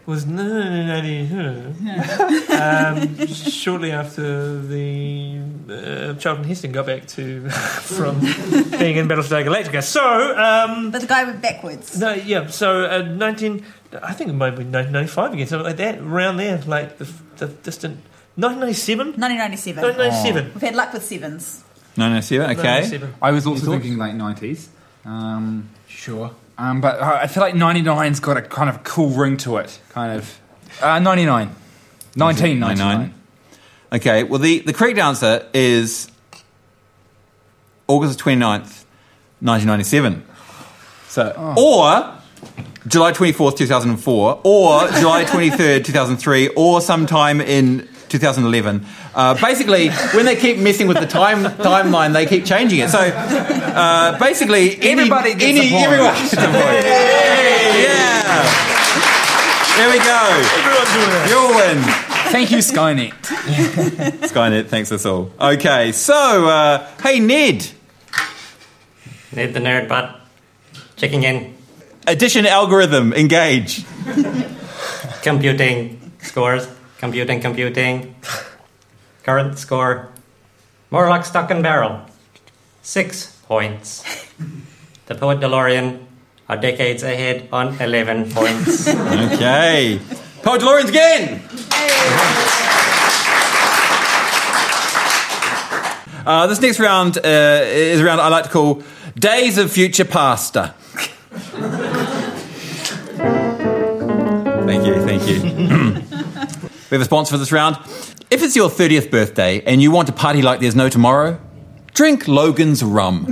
[0.06, 5.40] was 1990, um, shortly after the
[5.70, 9.84] uh, Charlton Heston got back to from being in Battlestar Galactica.
[9.84, 10.02] So,
[10.38, 11.98] um, But the guy went backwards.
[12.00, 13.66] no, yeah, so uh, 19,
[14.04, 17.06] I think it might be 1995 again, something like that, around there, like the,
[17.38, 17.98] the distant
[18.36, 19.08] 1997.
[19.20, 19.84] 1997.
[19.84, 20.54] 1997.
[20.54, 21.64] We've had luck with sevens.
[21.98, 22.48] No, no, see Okay.
[22.52, 23.16] 1997.
[23.22, 24.68] I was also thinking late 90s.
[25.06, 26.32] Um, Sure.
[26.58, 29.80] Um, but I feel like 99's got a kind of cool ring to it.
[29.90, 30.40] Kind of.
[30.82, 31.50] Uh, 99.
[32.16, 33.14] 1999.
[33.94, 36.10] Okay, well, the, the correct answer is
[37.88, 38.84] August 29th,
[39.42, 40.26] 1997.
[41.08, 42.16] So, or
[42.88, 47.88] July 24th, 2004, or July 23rd, 2003, or sometime in
[48.20, 48.86] 2011.
[49.14, 52.90] Uh, basically, when they keep messing with the time timeline, they keep changing it.
[52.90, 55.84] So, uh, basically, any, Everybody gets any, a point.
[55.86, 56.86] everyone gets a point.
[57.76, 58.44] Yeah.
[59.78, 60.24] There we go.
[60.56, 61.28] Everyone's doing that.
[61.30, 62.32] You'll win.
[62.32, 63.12] Thank you, Skynet.
[64.32, 65.32] Skynet thanks us all.
[65.40, 67.68] Okay, so uh, hey Ned,
[69.36, 70.22] Need the nerd butt.
[70.96, 71.54] Checking in.
[72.08, 73.84] addition algorithm engage.
[75.22, 76.68] Computing scores.
[77.06, 78.16] Computing, computing.
[79.22, 80.10] Current score.
[80.90, 82.02] More like stock and barrel.
[82.82, 84.04] Six points.
[85.06, 86.04] The poet DeLorean
[86.50, 88.88] are decades ahead on 11 points.
[88.88, 90.00] Okay,
[90.42, 91.44] Poet DeLoreans again.
[96.26, 98.82] Uh, this next round uh, is a round I like to call
[99.14, 100.74] Days of Future Pasta.
[104.66, 106.02] thank you, thank you.
[106.90, 107.78] we have a sponsor for this round.
[108.30, 111.40] If it's your 30th birthday and you want to party like there's no tomorrow,
[111.94, 113.26] drink Logan's rum.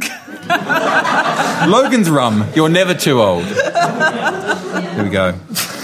[1.67, 3.45] Logan's rum, you're never too old.
[3.45, 5.37] Here we go.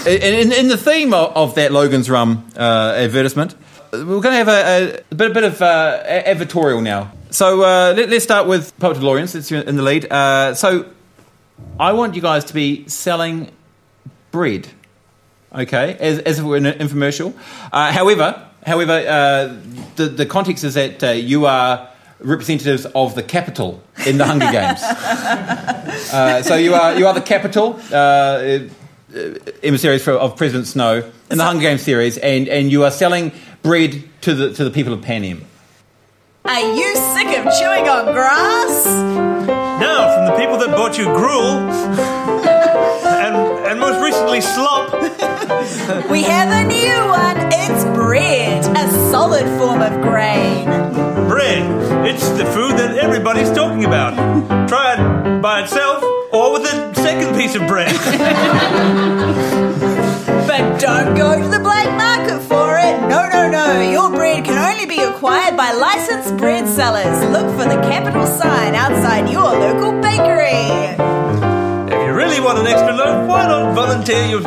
[0.06, 3.54] in, in the theme of, of that Logan's Rum uh, advertisement,
[3.92, 7.12] we're going to have a, a bit, a bit of uh, advertorial now.
[7.30, 10.10] So uh, let, us start with Poet DeLorean, since you're in the lead.
[10.10, 10.90] Uh, so
[11.78, 13.50] I want you guys to be selling
[14.30, 14.68] bread,
[15.54, 17.34] okay, as, as if we're in an infomercial.
[17.72, 19.56] Uh, however, however, uh,
[19.96, 21.88] the, the context is that uh, you are
[22.20, 24.82] representatives of the Capitol in the Hunger Games.
[26.12, 27.80] Uh, so you are you are the Capitol.
[27.92, 28.68] Uh,
[29.12, 29.34] uh,
[29.64, 33.32] emissaries for, of President Snow in the Hunger Games series, and, and you are selling
[33.60, 35.44] bread to the to the people of Panem.
[36.44, 38.86] Are you sick of chewing on grass?
[38.86, 41.58] Now, from the people that bought you gruel
[43.04, 43.36] and,
[43.66, 44.99] and most recently slop,
[46.10, 47.36] We have a new one.
[47.52, 50.64] It's bread, a solid form of grain.
[51.28, 52.06] bread.
[52.06, 54.14] It's the food that everybody's talking about.
[54.68, 57.92] Try it by itself or with a second piece of bread.
[60.46, 62.94] But don't go to the black market for it.
[63.08, 63.80] No, no, no.
[63.80, 67.16] Your bread can only be acquired by licensed bread sellers.
[67.30, 70.66] Look for the Capitol sign outside your local bakery.
[71.94, 74.42] if you really want an extra loaf, why not volunteer your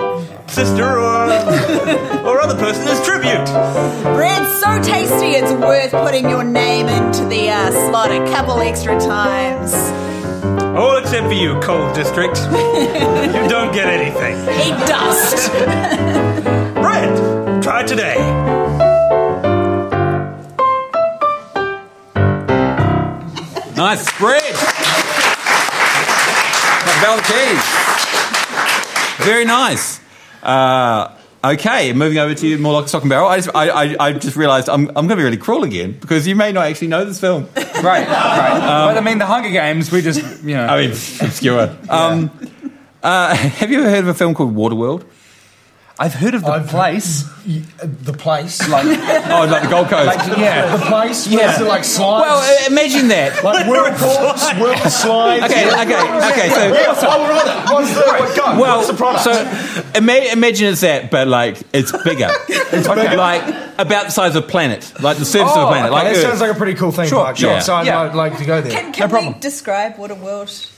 [0.54, 1.24] sister or,
[2.28, 3.46] or other person as tribute?
[4.14, 9.00] Bread's so tasty, it's worth putting your name into the uh, slot a couple extra
[9.00, 9.74] times.
[10.78, 12.38] All except for you, Coal District.
[12.38, 14.38] you don't get anything.
[14.62, 15.52] Eat dust.
[16.76, 17.64] Bread!
[17.64, 18.18] Try today.
[23.76, 24.54] Nice bread.
[27.02, 27.66] Bell Keys.
[29.26, 30.03] Very nice.
[30.44, 33.28] Uh, okay, moving over to you, more like stock and barrel.
[33.28, 35.98] I just, I, I, I just realised I'm, I'm going to be really cruel again
[36.00, 37.50] because you may not actually know this film.
[37.84, 38.60] Right, right.
[38.62, 40.68] but I mean, the Hunger Games, we just, you know.
[40.68, 41.76] I mean, obscure.
[41.90, 42.32] Um,
[43.04, 45.06] uh, have you ever heard of a film called Waterworld?
[46.00, 47.26] I've heard of the I've- place.
[47.48, 50.18] Y- uh, The place, like Oh, like the Gold Coast.
[50.40, 50.76] Yeah.
[50.78, 51.54] the place, Yeah.
[51.54, 52.26] is it like slides?
[52.26, 53.44] well, uh, imagine that.
[53.44, 55.44] like whirlpools, whirl slides.
[55.46, 56.50] Okay, okay, okay.
[56.50, 57.72] So Yeah, oh, right.
[57.74, 58.62] What's the what, go?
[58.62, 59.24] Well, What's the product?
[59.26, 62.30] so ima- imagine it's that, but like it's bigger.
[62.50, 63.18] it's bigger.
[63.18, 63.44] like
[63.78, 65.92] about the size of a planet, like the surface of Oh, a planet.
[65.92, 66.24] okay, like that Earth.
[66.24, 67.10] sounds like a pretty cool thing.
[67.10, 67.38] Sure, park.
[67.38, 67.60] Sure, yeah.
[67.60, 68.02] so I'd Yeah.
[68.04, 68.72] like- like to go there.
[68.72, 69.34] Can, can No problem.
[69.34, 70.72] we describe Waterworld?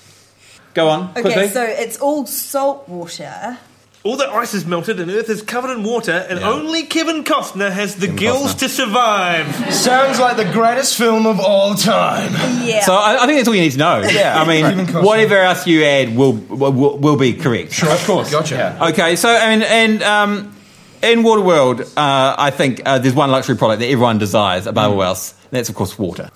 [0.74, 1.48] Go on, Okay, quickly.
[1.50, 3.58] so it's all salt water.
[4.06, 6.52] All the ice is melted and Earth is covered in water, and Yeah.
[6.52, 8.60] only Kevin Costner has the gills Costner.
[8.60, 9.74] to survive.
[9.74, 12.32] Sounds like the greatest film of all time.
[12.64, 12.82] Yeah.
[12.86, 14.02] So I, I think that's all you need to know.
[14.08, 14.40] Yeah.
[14.40, 17.72] I mean, Kevin whatever else you add will will, will be correct.
[17.74, 18.30] Sure, of course.
[18.30, 18.78] Gotcha.
[18.90, 20.56] Okay, so I mean, and um,
[21.02, 25.02] in Waterworld, uh, I think uh, there's one luxury product that everyone desires above all
[25.02, 25.34] else.
[25.46, 26.30] And that's of course water.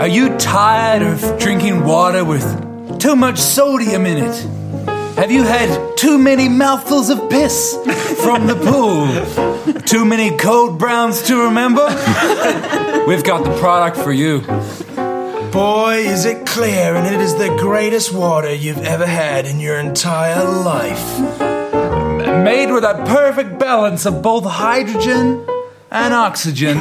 [0.00, 2.69] Are you tired of drinking water with
[3.00, 4.36] too much sodium in it?
[5.16, 7.74] Have you had too many mouthfuls of piss
[8.22, 9.82] from the pool?
[9.82, 11.86] Too many code browns to remember?
[13.06, 14.40] We've got the product for you.
[15.50, 19.78] Boy, is it clear, and it is the greatest water you've ever had in your
[19.78, 21.18] entire life.
[22.44, 25.44] Made with a perfect balance of both hydrogen
[25.90, 26.78] and oxygen.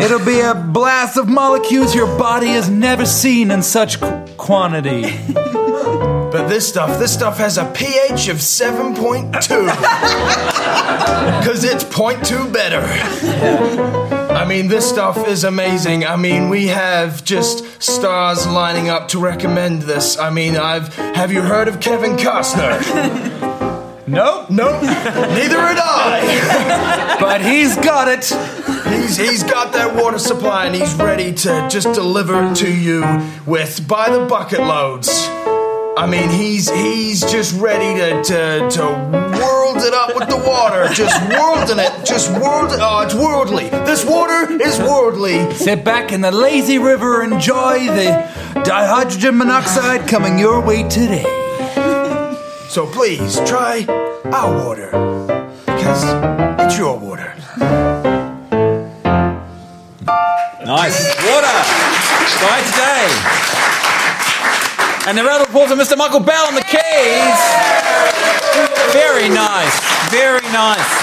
[0.00, 5.02] It'll be a blast of molecules your body has never seen in such qu- quantity.
[5.32, 9.32] But this stuff, this stuff has a pH of 7.2.
[11.40, 12.80] Because it's 0.2 better.
[14.32, 16.06] I mean, this stuff is amazing.
[16.06, 20.18] I mean, we have just stars lining up to recommend this.
[20.18, 20.94] I mean, I've.
[20.96, 23.30] Have you heard of Kevin Costner?
[24.12, 24.50] Nope.
[24.50, 24.82] Nope.
[24.82, 27.16] Neither had I.
[27.22, 28.24] But he's got it.
[28.92, 33.00] He's, he's got that water supply and he's ready to just deliver it to you
[33.46, 35.08] with by the bucket loads.
[35.96, 38.84] I mean, he's he's just ready to to, to
[39.38, 42.70] world it up with the water, just worlding it, just world.
[42.72, 43.68] Oh, it's worldly.
[43.68, 45.54] This water is worldly.
[45.54, 48.28] Sit back in the lazy river, and enjoy the
[48.64, 51.24] dihydrogen monoxide coming your way today.
[52.68, 53.84] So please try
[54.24, 54.86] our water
[55.66, 56.04] because
[56.66, 57.34] it's your water.
[60.64, 61.58] Nice water.
[62.42, 63.08] Right today.
[65.08, 65.96] And the round of applause for Mr.
[65.98, 67.38] Michael Bell on the keys.
[68.92, 69.80] Very nice.
[70.10, 71.02] Very nice.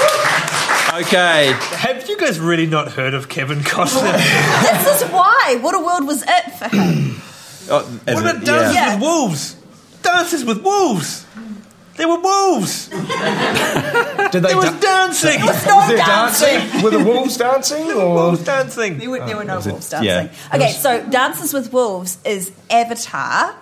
[1.06, 1.54] Okay.
[1.78, 4.14] Have you guys really not heard of Kevin Costner?
[4.62, 7.16] this is why What a world was it for him.
[7.72, 8.94] Oh, as what a- about Dances Yeah.
[8.96, 9.56] with Wolves?
[10.02, 11.26] Dances with Wolves!
[12.00, 12.88] They were wolves!
[12.88, 13.02] Did
[14.32, 14.40] they?
[14.40, 15.40] There was da- dancing!
[15.42, 16.48] no was there dancing.
[16.60, 16.82] dancing?
[16.84, 17.92] Were the wolves dancing?
[17.92, 18.98] Or Wolves dancing!
[19.00, 20.06] There were, there were no wolves dancing.
[20.08, 20.56] yeah.
[20.56, 23.54] Okay, so Dances with Wolves is Avatar,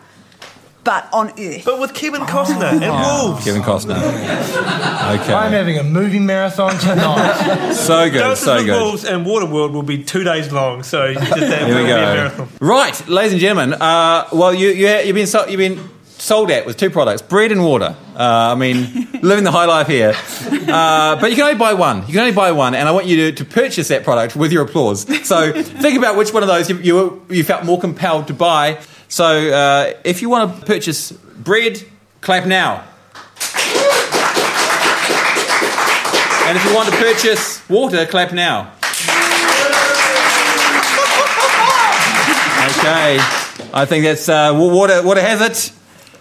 [0.83, 1.65] but on Earth.
[1.65, 2.81] But with Kevin Costner and
[3.27, 3.43] wolves.
[3.43, 3.97] Kevin Costner.
[3.97, 5.33] Okay.
[5.33, 7.73] I'm having a movie marathon tonight.
[7.73, 8.79] So good, Dances so with good.
[8.81, 11.83] Wolves and Waterworld will be two days long, so just have Here to we be
[11.85, 11.95] a go.
[12.13, 12.49] marathon.
[12.61, 13.73] Right, ladies and gentlemen.
[13.81, 15.89] Uh, well, you, you you've been so, you've been
[16.27, 17.95] sold at with two products: bread and water.
[18.15, 20.13] Uh, I mean, living the high life here.
[20.13, 21.99] Uh, but you can only buy one.
[22.01, 24.51] You can only buy one, and I want you to, to purchase that product with
[24.51, 25.05] your applause.
[25.27, 28.81] So think about which one of those you you, you felt more compelled to buy.
[29.07, 31.81] So uh, if you want to purchase bread,
[32.21, 32.83] clap now.
[36.47, 38.73] And if you want to purchase water, clap now.
[42.79, 43.17] Okay,
[43.73, 45.01] I think that's uh, wa- water.
[45.01, 45.71] Water has it.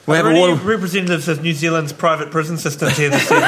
[0.06, 3.30] We Are have there a any representatives of New Zealand's private prison systems here this
[3.30, 3.42] evening?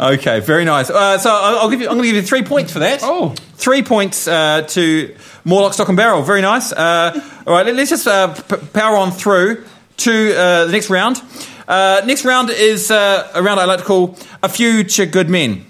[0.00, 0.88] Okay, very nice.
[0.88, 1.86] Uh, so I'll, I'll give you.
[1.86, 3.00] I'm going to give you three points for that.
[3.02, 3.34] Oh.
[3.56, 6.22] three points uh, to Morlock, Stock and Barrel.
[6.22, 6.72] Very nice.
[6.72, 9.62] Uh, all right, let, us just uh, p- power on through
[9.98, 11.20] to uh, the next round.
[11.68, 15.66] Uh, next round is uh, a round I like to call a future good men.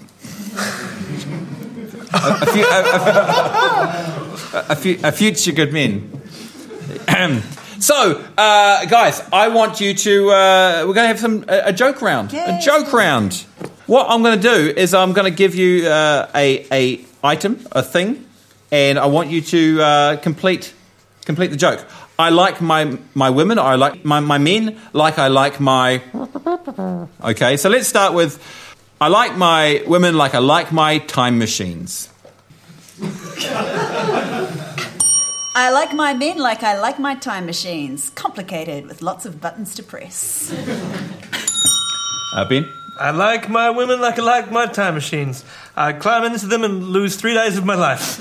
[2.12, 2.83] a, a, few, a,
[4.55, 6.23] a, a, few, a future good men.
[7.81, 10.31] So, uh, guys, I want you to.
[10.31, 12.33] Uh, we're going to have some a, a joke round.
[12.33, 13.45] A joke round.
[13.87, 17.66] What I'm going to do is I'm going to give you uh, a a item,
[17.73, 18.25] a thing,
[18.71, 20.73] and I want you to uh, complete
[21.25, 21.85] complete the joke.
[22.19, 23.59] I like my my women.
[23.59, 24.79] I like my, my men.
[24.93, 26.03] Like I like my.
[27.25, 28.38] Okay, so let's start with.
[29.01, 32.09] I like my women like I like my time machines.
[35.61, 38.09] I like my men like I like my time machines.
[38.14, 40.51] Complicated with lots of buttons to press.
[42.33, 42.66] Uh, ben.
[42.99, 45.44] I like my women like I like my time machines.
[45.77, 48.18] I climb into them and lose three days of my life.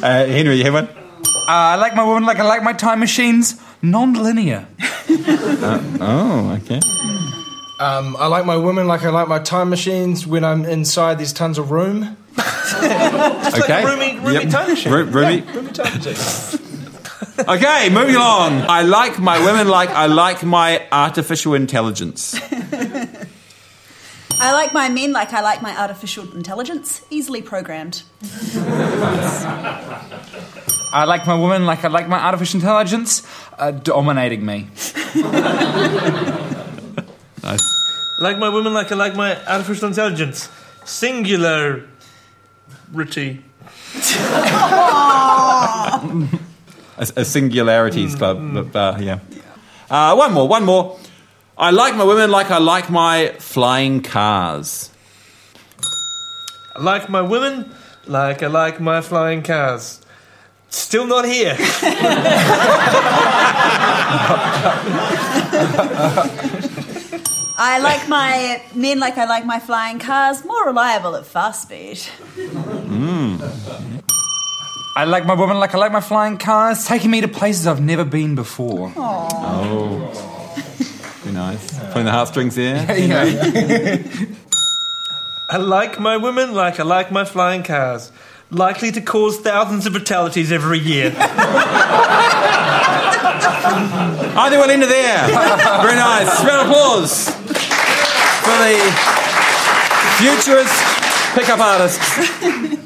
[0.00, 0.88] Uh, Henry, you have one?
[1.48, 3.60] Uh, I like my woman like I like my time machines.
[3.82, 4.66] Non-linear.
[6.00, 6.80] Oh, okay.
[7.78, 10.26] Um, I like my women like I like my time machines.
[10.26, 12.16] When I'm inside, there's tons of room.
[12.38, 13.84] Okay.
[13.84, 14.92] roomy- roomy time machine.
[14.92, 15.40] Roo- roomy.
[15.54, 16.60] Roomy time machine.
[17.48, 18.62] Okay, moving along.
[18.68, 22.34] I like my women like I like my artificial intelligence.
[24.40, 27.02] I like my men like I like my artificial intelligence.
[27.10, 28.02] Easily programmed.
[30.92, 33.22] I like my woman like I like my artificial intelligence
[33.58, 34.68] uh, dominating me.
[37.42, 37.74] Nice.
[38.20, 40.48] Like my women like I like my artificial intelligence.
[40.84, 41.84] Singular.
[42.92, 43.42] Ritty.
[47.00, 48.38] A, a singularities club.
[48.72, 49.18] but, Uh, yeah.
[49.88, 50.98] Uh, one more, one more.
[51.56, 54.90] I like my women like I like my flying cars.
[56.76, 57.72] I like my women
[58.06, 60.00] like I like my flying cars.
[60.70, 61.56] Still not here.
[67.60, 70.44] I like my men like I like my flying cars.
[70.44, 71.98] More reliable at fast speed.
[74.96, 77.80] I like my woman like I like my flying cars, taking me to places I've
[77.80, 78.92] never been before.
[78.96, 80.08] Oh.
[81.22, 81.76] Very nice.
[81.88, 82.86] Putting the heartstrings there.
[85.50, 88.12] I like my women like I like my flying cars.
[88.50, 91.10] Likely to cause thousands of fatalities every year.
[93.28, 95.26] I think we'll end it there.
[95.82, 96.28] Very nice.
[96.44, 98.76] Round of applause for the
[100.18, 100.74] futurist
[101.34, 102.18] pickup artists.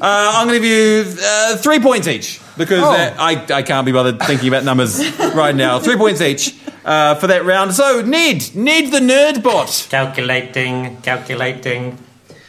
[0.01, 3.85] Uh, I'm going to give you uh, three points each because uh, I, I can't
[3.85, 4.99] be bothered thinking about numbers
[5.33, 5.79] right now.
[5.79, 7.73] Three points each uh, for that round.
[7.73, 9.87] So, Ned, Ned the nerd bot.
[9.89, 11.97] Calculating, calculating.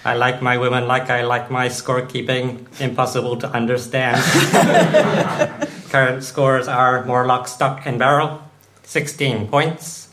[0.04, 2.66] I like my women like I like my scorekeeping.
[2.80, 4.20] Impossible to understand.
[5.94, 8.42] Current scores are Morlock, Stock and Barrel,
[8.83, 10.12] 16 points.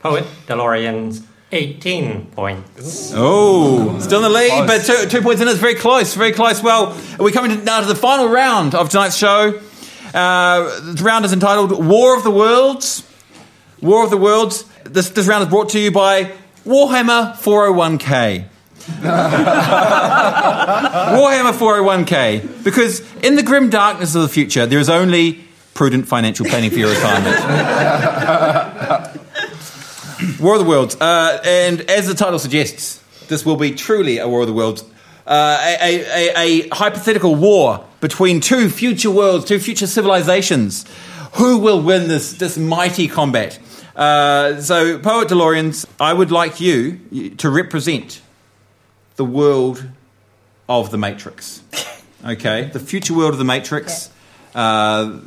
[0.00, 3.12] Poet DeLorean's 18 points.
[3.14, 6.60] Oh, still in the lead, but two, two points in It's very close, very close.
[6.64, 9.60] Well, we're coming to, now to the final round of tonight's show.
[10.12, 13.08] Uh, the round is entitled War of the Worlds.
[13.80, 14.64] War of the Worlds.
[14.82, 16.32] This, this round is brought to you by
[16.64, 18.46] Warhammer 401k.
[21.16, 22.64] Warhammer 401k.
[22.64, 25.40] Because in the grim darkness of the future, there is only
[25.74, 27.36] prudent financial planning for your retirement.
[30.40, 30.96] War of the Worlds.
[31.00, 34.84] Uh, and as the title suggests, this will be truly a War of the Worlds.
[35.26, 40.84] Uh, a, a, a, hypothetical war between two future worlds, two future civilizations.
[41.34, 43.60] Who will win this, this mighty combat?
[43.94, 46.98] Uh, so, Poet DeLoreans, I would like you
[47.36, 48.20] to represent
[49.20, 49.86] the world
[50.66, 51.62] of the Matrix.
[52.24, 54.08] Okay, the future world of the Matrix,
[54.54, 55.20] uh,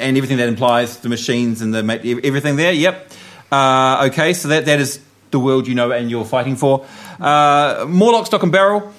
[0.00, 2.72] everything that implies the machines and the ma- everything there.
[2.72, 3.12] Yep.
[3.52, 4.98] Uh, okay, so that that is
[5.30, 6.84] the world you know and you're fighting for.
[7.20, 8.92] Uh, Morlock, Stock and Barrel.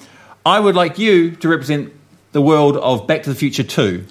[0.46, 1.92] I would like you to represent
[2.32, 4.06] the world of Back to the Future Two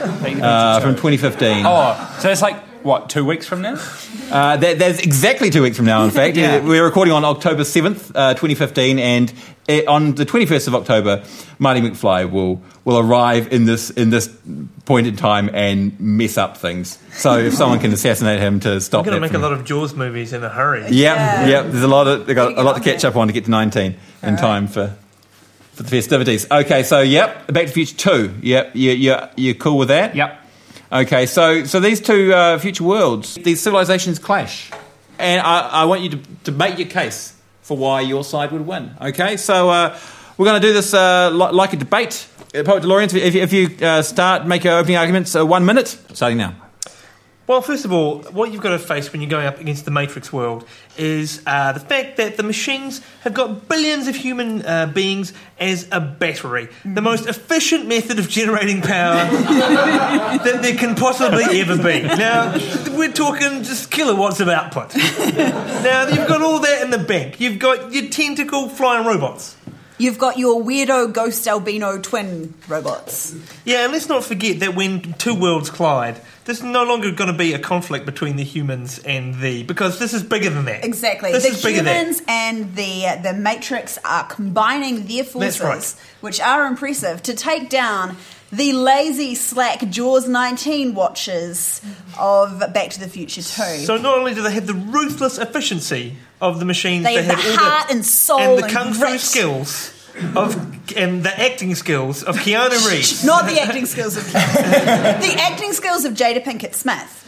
[0.00, 1.66] uh, from 2015.
[1.66, 2.56] Oh, so it's like
[2.88, 3.76] what two weeks from now?
[4.28, 6.36] Uh, that, that's exactly two weeks from now, in fact.
[6.38, 6.60] Yeah.
[6.62, 9.32] We're recording on October 7th, uh, 2015, and
[9.70, 11.24] uh, on the 21st of October,
[11.58, 14.28] Marty McFly will, will arrive in this, in this
[14.84, 16.98] point in time and mess up things.
[17.12, 19.54] So if someone can assassinate him to stop I'm going to that make a lot
[19.54, 20.82] of Jaws movies in a hurry.
[20.82, 21.46] Yep, Yeah.
[21.46, 21.66] yep.
[21.70, 23.46] There's a lot of they got Gotta a lot to catch up on to get
[23.46, 24.94] to 19 in time for
[25.72, 26.46] for the festivities.
[26.50, 28.34] Okay, so yep, Back to the Future 2.
[28.42, 30.14] Yep, you you you're cool with that?
[30.14, 30.44] Yep.
[30.90, 34.70] Okay, so so these two uh, future worlds, these civilizations clash,
[35.18, 38.66] and I, I want you to, to make your case for why your side would
[38.66, 38.94] win.
[39.00, 39.98] Okay, so uh,
[40.38, 42.26] we're going to do this uh, li- like a debate.
[42.54, 45.36] Uh, Poet DeLorean, if you, if you uh, start, make your opening arguments.
[45.36, 46.54] Uh, one minute, starting now.
[47.48, 49.90] Well, first of all, what you've got to face when you're going up against the
[49.90, 50.68] Matrix world
[50.98, 55.88] is uh, the fact that the machines have got billions of human uh, beings as
[55.90, 56.68] a battery.
[56.84, 62.02] The most efficient method of generating power that there can possibly ever be.
[62.02, 62.52] Now,
[62.90, 64.94] we're talking just kilowatts of output.
[64.96, 67.40] now, you've got all that in the bank.
[67.40, 69.56] You've got your tentacle flying robots.
[69.98, 73.34] You've got your weirdo ghost albino twin robots.
[73.64, 77.36] Yeah, and let's not forget that when two worlds collide, there's no longer going to
[77.36, 80.84] be a conflict between the humans and the because this is bigger than that.
[80.84, 81.32] Exactly.
[81.32, 85.94] This the is bigger than humans and the the Matrix are combining their forces, right.
[86.20, 88.16] which are impressive, to take down
[88.50, 91.82] the lazy, slack Jaws 19 watchers
[92.18, 93.62] of Back to the Future 2.
[93.84, 97.50] So not only do they have the ruthless efficiency of the machines, They have the
[97.50, 99.92] all heart and soul and the and kung fu skills
[100.36, 100.56] of
[100.96, 103.24] and the acting skills of Keanu Reeves.
[103.24, 107.24] Not the acting skills of the acting skills of Jada Pinkett Smith.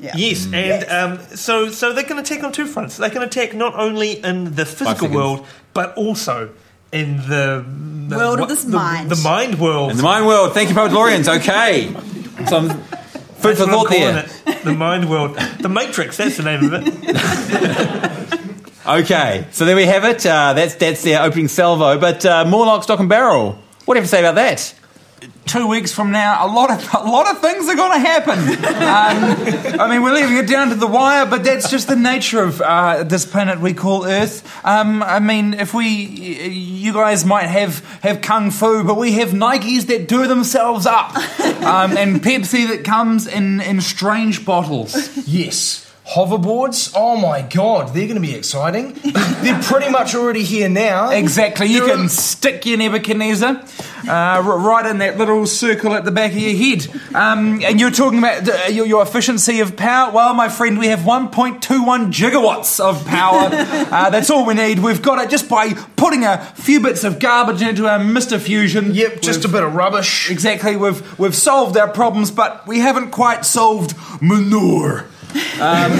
[0.00, 0.12] Yeah.
[0.16, 0.90] Yes, and Yes.
[0.90, 2.96] Um, so so they can attack on two fronts.
[2.98, 6.50] They can attack not only in the physical world, but also
[6.92, 7.64] in the,
[8.08, 9.10] the World of this the, mind.
[9.10, 9.90] the mind world.
[9.92, 11.26] In the mind world, thank you, Poet DeLoreans.
[11.40, 11.88] Okay,
[12.46, 14.26] some food That's for what I'm thought calling there.
[14.46, 14.64] it.
[14.64, 16.16] The mind world, the Matrix.
[16.18, 18.23] That's the name of it.
[18.86, 20.26] Okay, so there we have it.
[20.26, 21.98] Uh, that's that's their opening salvo.
[21.98, 23.58] But uh, Morlock, Stock and Barrel.
[23.86, 24.74] What do you have to say about that?
[25.46, 28.38] Two weeks from now, a lot of a lot of things are going to happen.
[28.84, 32.42] Um, I mean, we're leaving it down to the wire, but that's just the nature
[32.42, 34.44] of uh, this planet we call Earth.
[34.66, 39.30] Um, I mean, if we, you guys might have have kung fu, but we have
[39.30, 41.16] Nikes that do themselves up,
[41.62, 44.94] um, and Pepsi that comes in in strange bottles.
[45.26, 45.83] Yes.
[46.06, 48.92] Hoverboards, oh my god, they're going to be exciting.
[49.42, 51.10] They're pretty much already here now.
[51.10, 51.66] Exactly.
[51.68, 53.64] You They're can a- stick your Nebuchadnezzar
[54.06, 56.86] uh, right in that little circle at the back of your head.
[57.14, 60.12] Um, and you're talking about uh, your, your efficiency of power.
[60.12, 61.60] Well, my friend, we have 1.21
[62.12, 63.48] gigawatts of power.
[63.50, 64.80] uh, that's all we need.
[64.80, 68.38] We've got it just by putting a few bits of garbage into our Mr.
[68.38, 68.94] Fusion.
[68.94, 70.30] Yep, just a bit of rubbish.
[70.30, 70.76] Exactly.
[70.76, 75.06] We've we've solved our problems, but we haven't quite solved manure.
[75.34, 75.92] Um,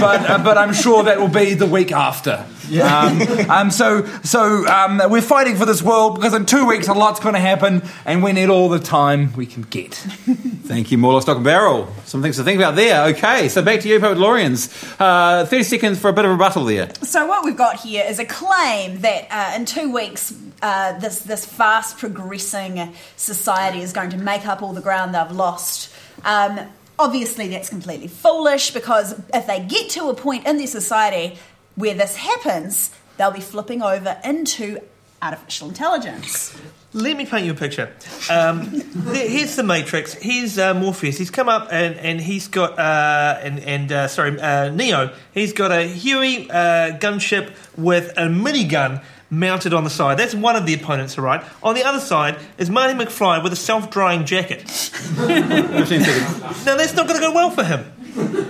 [0.00, 2.46] but uh, but I'm sure that will be the week after.
[2.80, 3.20] Um,
[3.50, 7.20] um, so so um, we're fighting for this world because in two weeks a lot's
[7.20, 9.94] going to happen, and we need all the time we can get.
[9.94, 11.88] Thank you, Morlock, Stock and Barrel.
[12.04, 13.06] Some things to think about there.
[13.08, 14.96] Okay, so back to you, Poet DeLoreans.
[14.98, 16.92] Uh, 30 seconds for a bit of rebuttal there.
[17.02, 21.20] So what we've got here is a claim that uh, in two weeks, uh, this
[21.20, 25.92] this fast progressing society is going to make up all the ground they've lost.
[26.24, 26.60] Um,
[27.02, 31.36] obviously, that's completely foolish because if they get to a point in their society
[31.74, 34.78] where this happens, they'll be flipping over into
[35.20, 36.56] artificial intelligence.
[36.94, 37.90] Let me paint you a picture.
[38.30, 38.60] Um,
[39.12, 40.12] here's the Matrix.
[40.14, 41.16] Here's uh, Morpheus.
[41.16, 45.10] He's come up and, and he's got uh, and and uh, sorry uh, Neo.
[45.32, 49.02] He's got a Huey uh, gunship with a minigun
[49.32, 50.18] mounted on the side.
[50.18, 51.42] That's one of the opponents, all right.
[51.62, 54.68] On the other side is Marty McFly with a self-drying jacket.
[54.68, 56.66] 15 seconds.
[56.66, 57.90] Now that's not going to go well for him.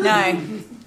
[0.03, 0.43] No.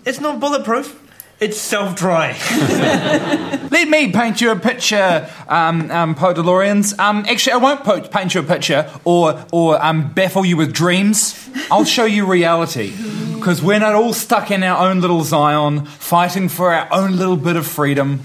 [0.05, 1.01] It's not bulletproof.
[1.39, 2.37] It's self-drying.
[3.71, 6.97] Let me paint you a picture, um, um, Poe DeLoreans.
[6.97, 10.71] Um, actually, I won't po- paint you a picture or or um, baffle you with
[10.73, 11.49] dreams.
[11.69, 12.93] I'll show you reality.
[13.33, 17.37] Because we're not all stuck in our own little Zion, fighting for our own little
[17.37, 18.21] bit of freedom.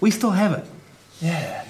[0.00, 0.64] We still have it.
[1.20, 1.64] Yeah.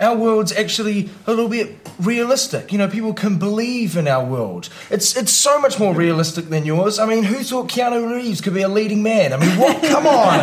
[0.00, 2.70] our world's actually a little bit realistic.
[2.72, 4.68] You know, people can believe in our world.
[4.90, 6.98] It's it's so much more realistic than yours.
[7.00, 9.32] I mean, who thought Keanu Reeves could be a leading man?
[9.32, 9.82] I mean, what?
[9.88, 10.38] Come on,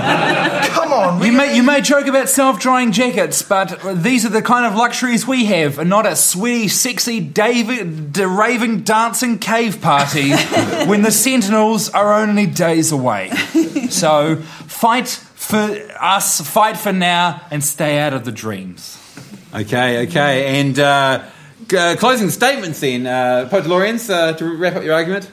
[0.69, 1.23] come on.
[1.23, 4.75] You may, you may joke about self drying jackets, but these are the kind of
[4.77, 10.31] luxuries we have, and not a sweaty, sexy, David, d- raving, dancing cave party
[10.85, 13.29] when the Sentinels are only days away.
[13.89, 14.37] So
[14.67, 18.99] fight for us, fight for now, and stay out of the dreams.
[19.53, 20.59] Okay, okay.
[20.59, 21.23] And uh,
[21.67, 25.29] g- uh, closing statements then, uh, Poet DeLoreans, uh, to wrap up your argument.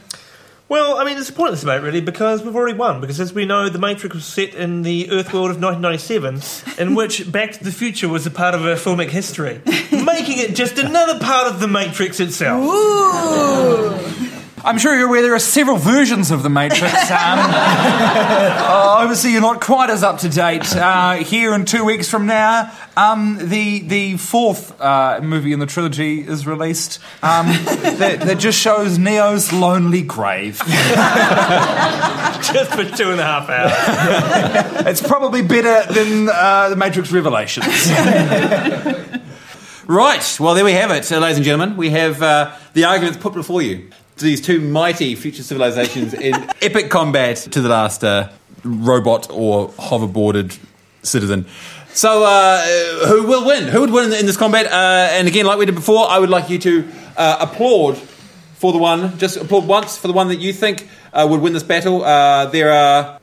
[0.69, 3.01] Well, I mean, it's a pointless debate, really, because we've already won.
[3.03, 6.41] Because as we know, The Matrix was set in the Earth world of 1997,
[6.79, 9.61] in which Back to the Future was a part of our filmic history,
[9.91, 12.63] making it just another part of The Matrix itself.
[14.65, 16.93] I'm sure you're aware there are several versions of The Matrix.
[17.23, 20.75] Um, uh, obviously, you're not quite as up to date.
[20.75, 25.67] Uh, here in two weeks from now, um, the the fourth uh, movie in the
[25.67, 30.59] trilogy is released um, that, that just shows Neo's lonely grave.
[32.53, 34.87] just for two and a half hours.
[34.87, 37.67] It's probably better than uh, The Matrix Revelations.
[39.87, 41.77] Right, well, there we have it, ladies and gentlemen.
[41.77, 43.91] We have uh, the arguments put before you.
[44.19, 48.29] These two mighty future civilizations in epic combat to the last uh,
[48.65, 50.59] robot or hoverboarded
[51.03, 51.47] citizen.
[51.95, 52.63] So, uh,
[53.07, 53.69] who will win?
[53.69, 54.67] Who would win in this combat?
[54.67, 57.99] Uh, and again, like we did before, I would like you to uh, applaud
[58.63, 61.53] for the one, just applaud once for the one that you think uh, would win
[61.53, 62.05] this battle.
[62.05, 63.21] Uh, there are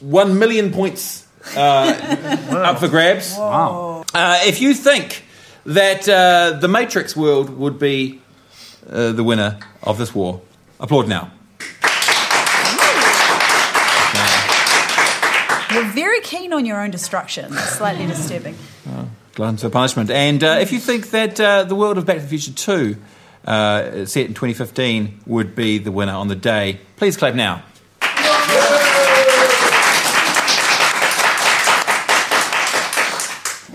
[0.00, 1.26] one million points
[1.56, 3.36] uh, up for grabs.
[3.36, 4.04] Wow.
[4.12, 5.24] Uh, if you think
[5.64, 8.19] that uh, the Matrix world would be
[8.88, 10.40] uh, the winner of this war,
[10.78, 11.32] applaud now.
[15.72, 17.52] You're very keen on your own destruction.
[17.52, 18.56] Slightly disturbing.
[19.34, 20.10] Glutton for punishment.
[20.10, 22.96] And uh, if you think that uh, the world of Back to the Future 2,
[23.46, 27.62] uh, set in 2015, would be the winner on the day, please clap now.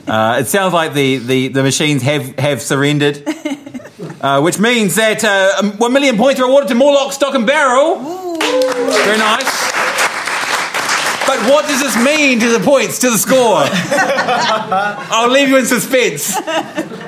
[0.08, 3.24] Uh, it sounds like the, the, the machines have, have surrendered,
[4.22, 7.46] uh, which means that uh, um, one million points are awarded to Morlock, Stock and
[7.46, 7.96] Barrel.
[8.00, 9.76] Very nice.
[11.28, 13.64] But what does this mean to the points, to the score?
[15.12, 16.36] I'll leave you in suspense.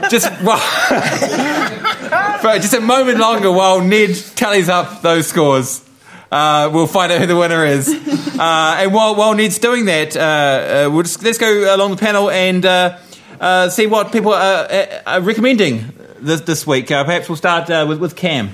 [0.10, 0.58] Just, well,
[2.40, 5.84] for just a moment longer while Ned tallies up those scores.
[6.32, 7.88] Uh, we'll find out who the winner is.
[7.90, 11.98] Uh, and while, while Ned's doing that, uh, uh, we'll just, let's go along the
[11.98, 12.98] panel and uh,
[13.40, 14.68] uh, see what people are,
[15.06, 16.92] are recommending this, this week.
[16.92, 18.52] Uh, perhaps we'll start uh, with, with Cam.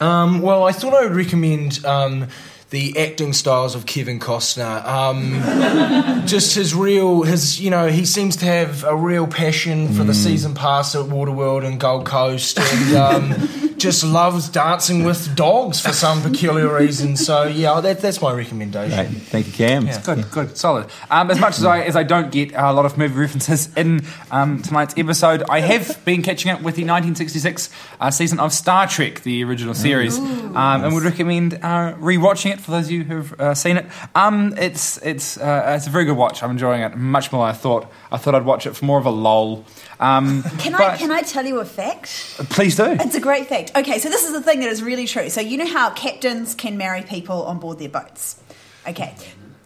[0.00, 2.28] Um, well, I thought I would recommend um,
[2.70, 4.84] the acting styles of Kevin Costner.
[4.84, 10.02] Um, just his real, his you know, he seems to have a real passion for
[10.02, 13.32] the season pass at Waterworld and Gold Coast, and um,
[13.84, 17.16] just loves dancing with dogs for some peculiar reason.
[17.16, 18.96] So yeah, that, that's my recommendation.
[18.96, 19.08] Right.
[19.08, 19.86] Thank you, Cam.
[20.02, 20.86] Good, good, solid.
[21.10, 24.00] Um, as much as I as I don't get a lot of movie references in
[24.30, 27.68] um, tonight's episode, I have been catching up with the 1966
[28.00, 32.60] uh, season of Star Trek, the original series, um, and would recommend uh, rewatching it
[32.60, 33.84] for those of you who've uh, seen it.
[34.14, 36.42] Um, it's it's uh, it's a very good watch.
[36.42, 37.92] I'm enjoying it much more than I thought.
[38.10, 39.66] I thought I'd watch it for more of a lull.
[40.00, 42.08] Um, Can I can I tell you a fact?
[42.50, 42.84] Please do.
[42.98, 43.72] It's a great fact.
[43.76, 45.28] Okay, so this is the thing that is really true.
[45.30, 48.40] So you know how captains can marry people on board their boats.
[48.88, 49.14] Okay,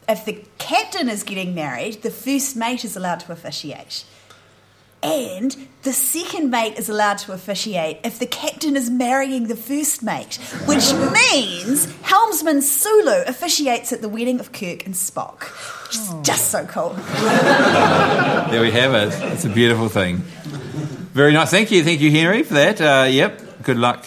[0.08, 4.04] if the captain is getting married, the first mate is allowed to officiate.
[5.02, 10.02] And the second mate is allowed to officiate if the captain is marrying the first
[10.02, 10.36] mate,
[10.66, 15.52] which means helmsman Sulu officiates at the wedding of Kirk and Spock.
[16.24, 16.90] Just so cool.
[18.50, 19.32] There we have it.
[19.32, 20.18] It's a beautiful thing.
[21.14, 21.50] Very nice.
[21.50, 21.82] Thank you.
[21.84, 22.80] Thank you, Henry, for that.
[22.80, 23.62] Uh, yep.
[23.62, 24.06] Good luck.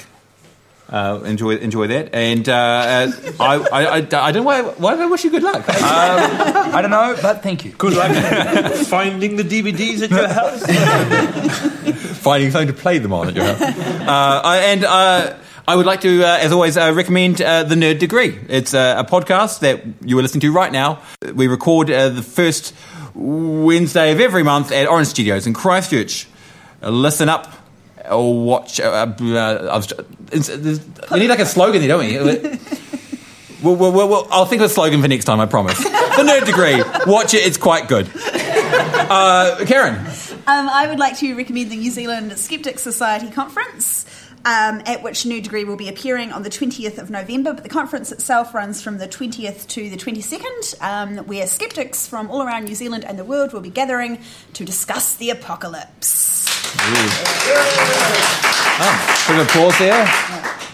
[0.92, 2.14] Uh, enjoy enjoy that.
[2.14, 5.32] And uh, uh, I, I, I, I don't know why, why did I wish you
[5.32, 5.64] good luck?
[5.70, 7.72] I don't know, but thank you.
[7.72, 8.12] Good luck
[8.88, 10.66] finding the DVDs at your house.
[12.20, 13.62] finding something to play them on at your house.
[13.62, 15.38] Uh, I, and uh,
[15.68, 18.38] I would like to, uh, as always, uh, recommend uh, The Nerd Degree.
[18.50, 21.02] It's uh, a podcast that you are listening to right now.
[21.34, 22.76] We record uh, the first
[23.14, 26.28] Wednesday of every month at Orange Studios in Christchurch.
[26.84, 27.61] Uh, listen up.
[28.10, 28.80] Or watch.
[28.80, 29.94] Uh, uh, I was,
[30.32, 32.60] it's, it's, we need like a slogan there, don't we?
[33.62, 35.78] Well, well, well, well, I'll think of a slogan for next time, I promise.
[35.78, 36.82] The Nerd Degree.
[37.06, 38.10] Watch it, it's quite good.
[38.16, 39.98] Uh, Karen.
[40.48, 44.06] Um, I would like to recommend the New Zealand Skeptics Society conference.
[44.44, 47.70] Um, at which Nerd Degree will be appearing on the 20th of November, but the
[47.70, 52.64] conference itself runs from the 20th to the 22nd, um, where skeptics from all around
[52.64, 54.18] New Zealand and the world will be gathering
[54.54, 56.51] to discuss the apocalypse.
[58.84, 60.06] Oh, bit of applause there.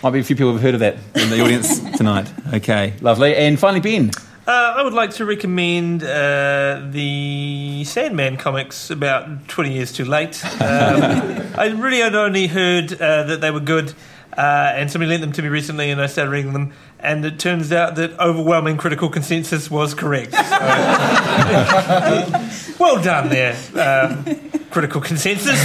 [0.04, 2.32] Might be a few people who've heard of that in the audience tonight.
[2.54, 3.36] Okay, lovely.
[3.36, 4.12] And finally, Ben.
[4.45, 10.41] Uh, I would like to recommend uh, the Sandman comics about 20 years too late.
[10.45, 10.52] Um,
[11.58, 13.93] I really had only heard uh, that they were good,
[14.38, 16.72] uh, and somebody lent them to me recently, and I started reading them,
[17.02, 20.32] and it turns out that overwhelming critical consensus was correct.
[20.32, 20.38] So,
[22.80, 24.23] well done there, um,
[24.71, 25.57] critical consensus.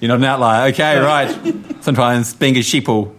[0.00, 0.68] You're not an outlier.
[0.72, 1.30] Okay, right.
[1.82, 3.14] Sometimes being a sheeple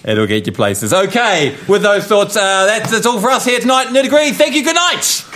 [0.05, 0.95] It'll get you places.
[0.95, 3.89] Okay, with those thoughts, uh, that's, that's all for us here tonight.
[3.89, 5.27] Nerd Degree, thank you, good night.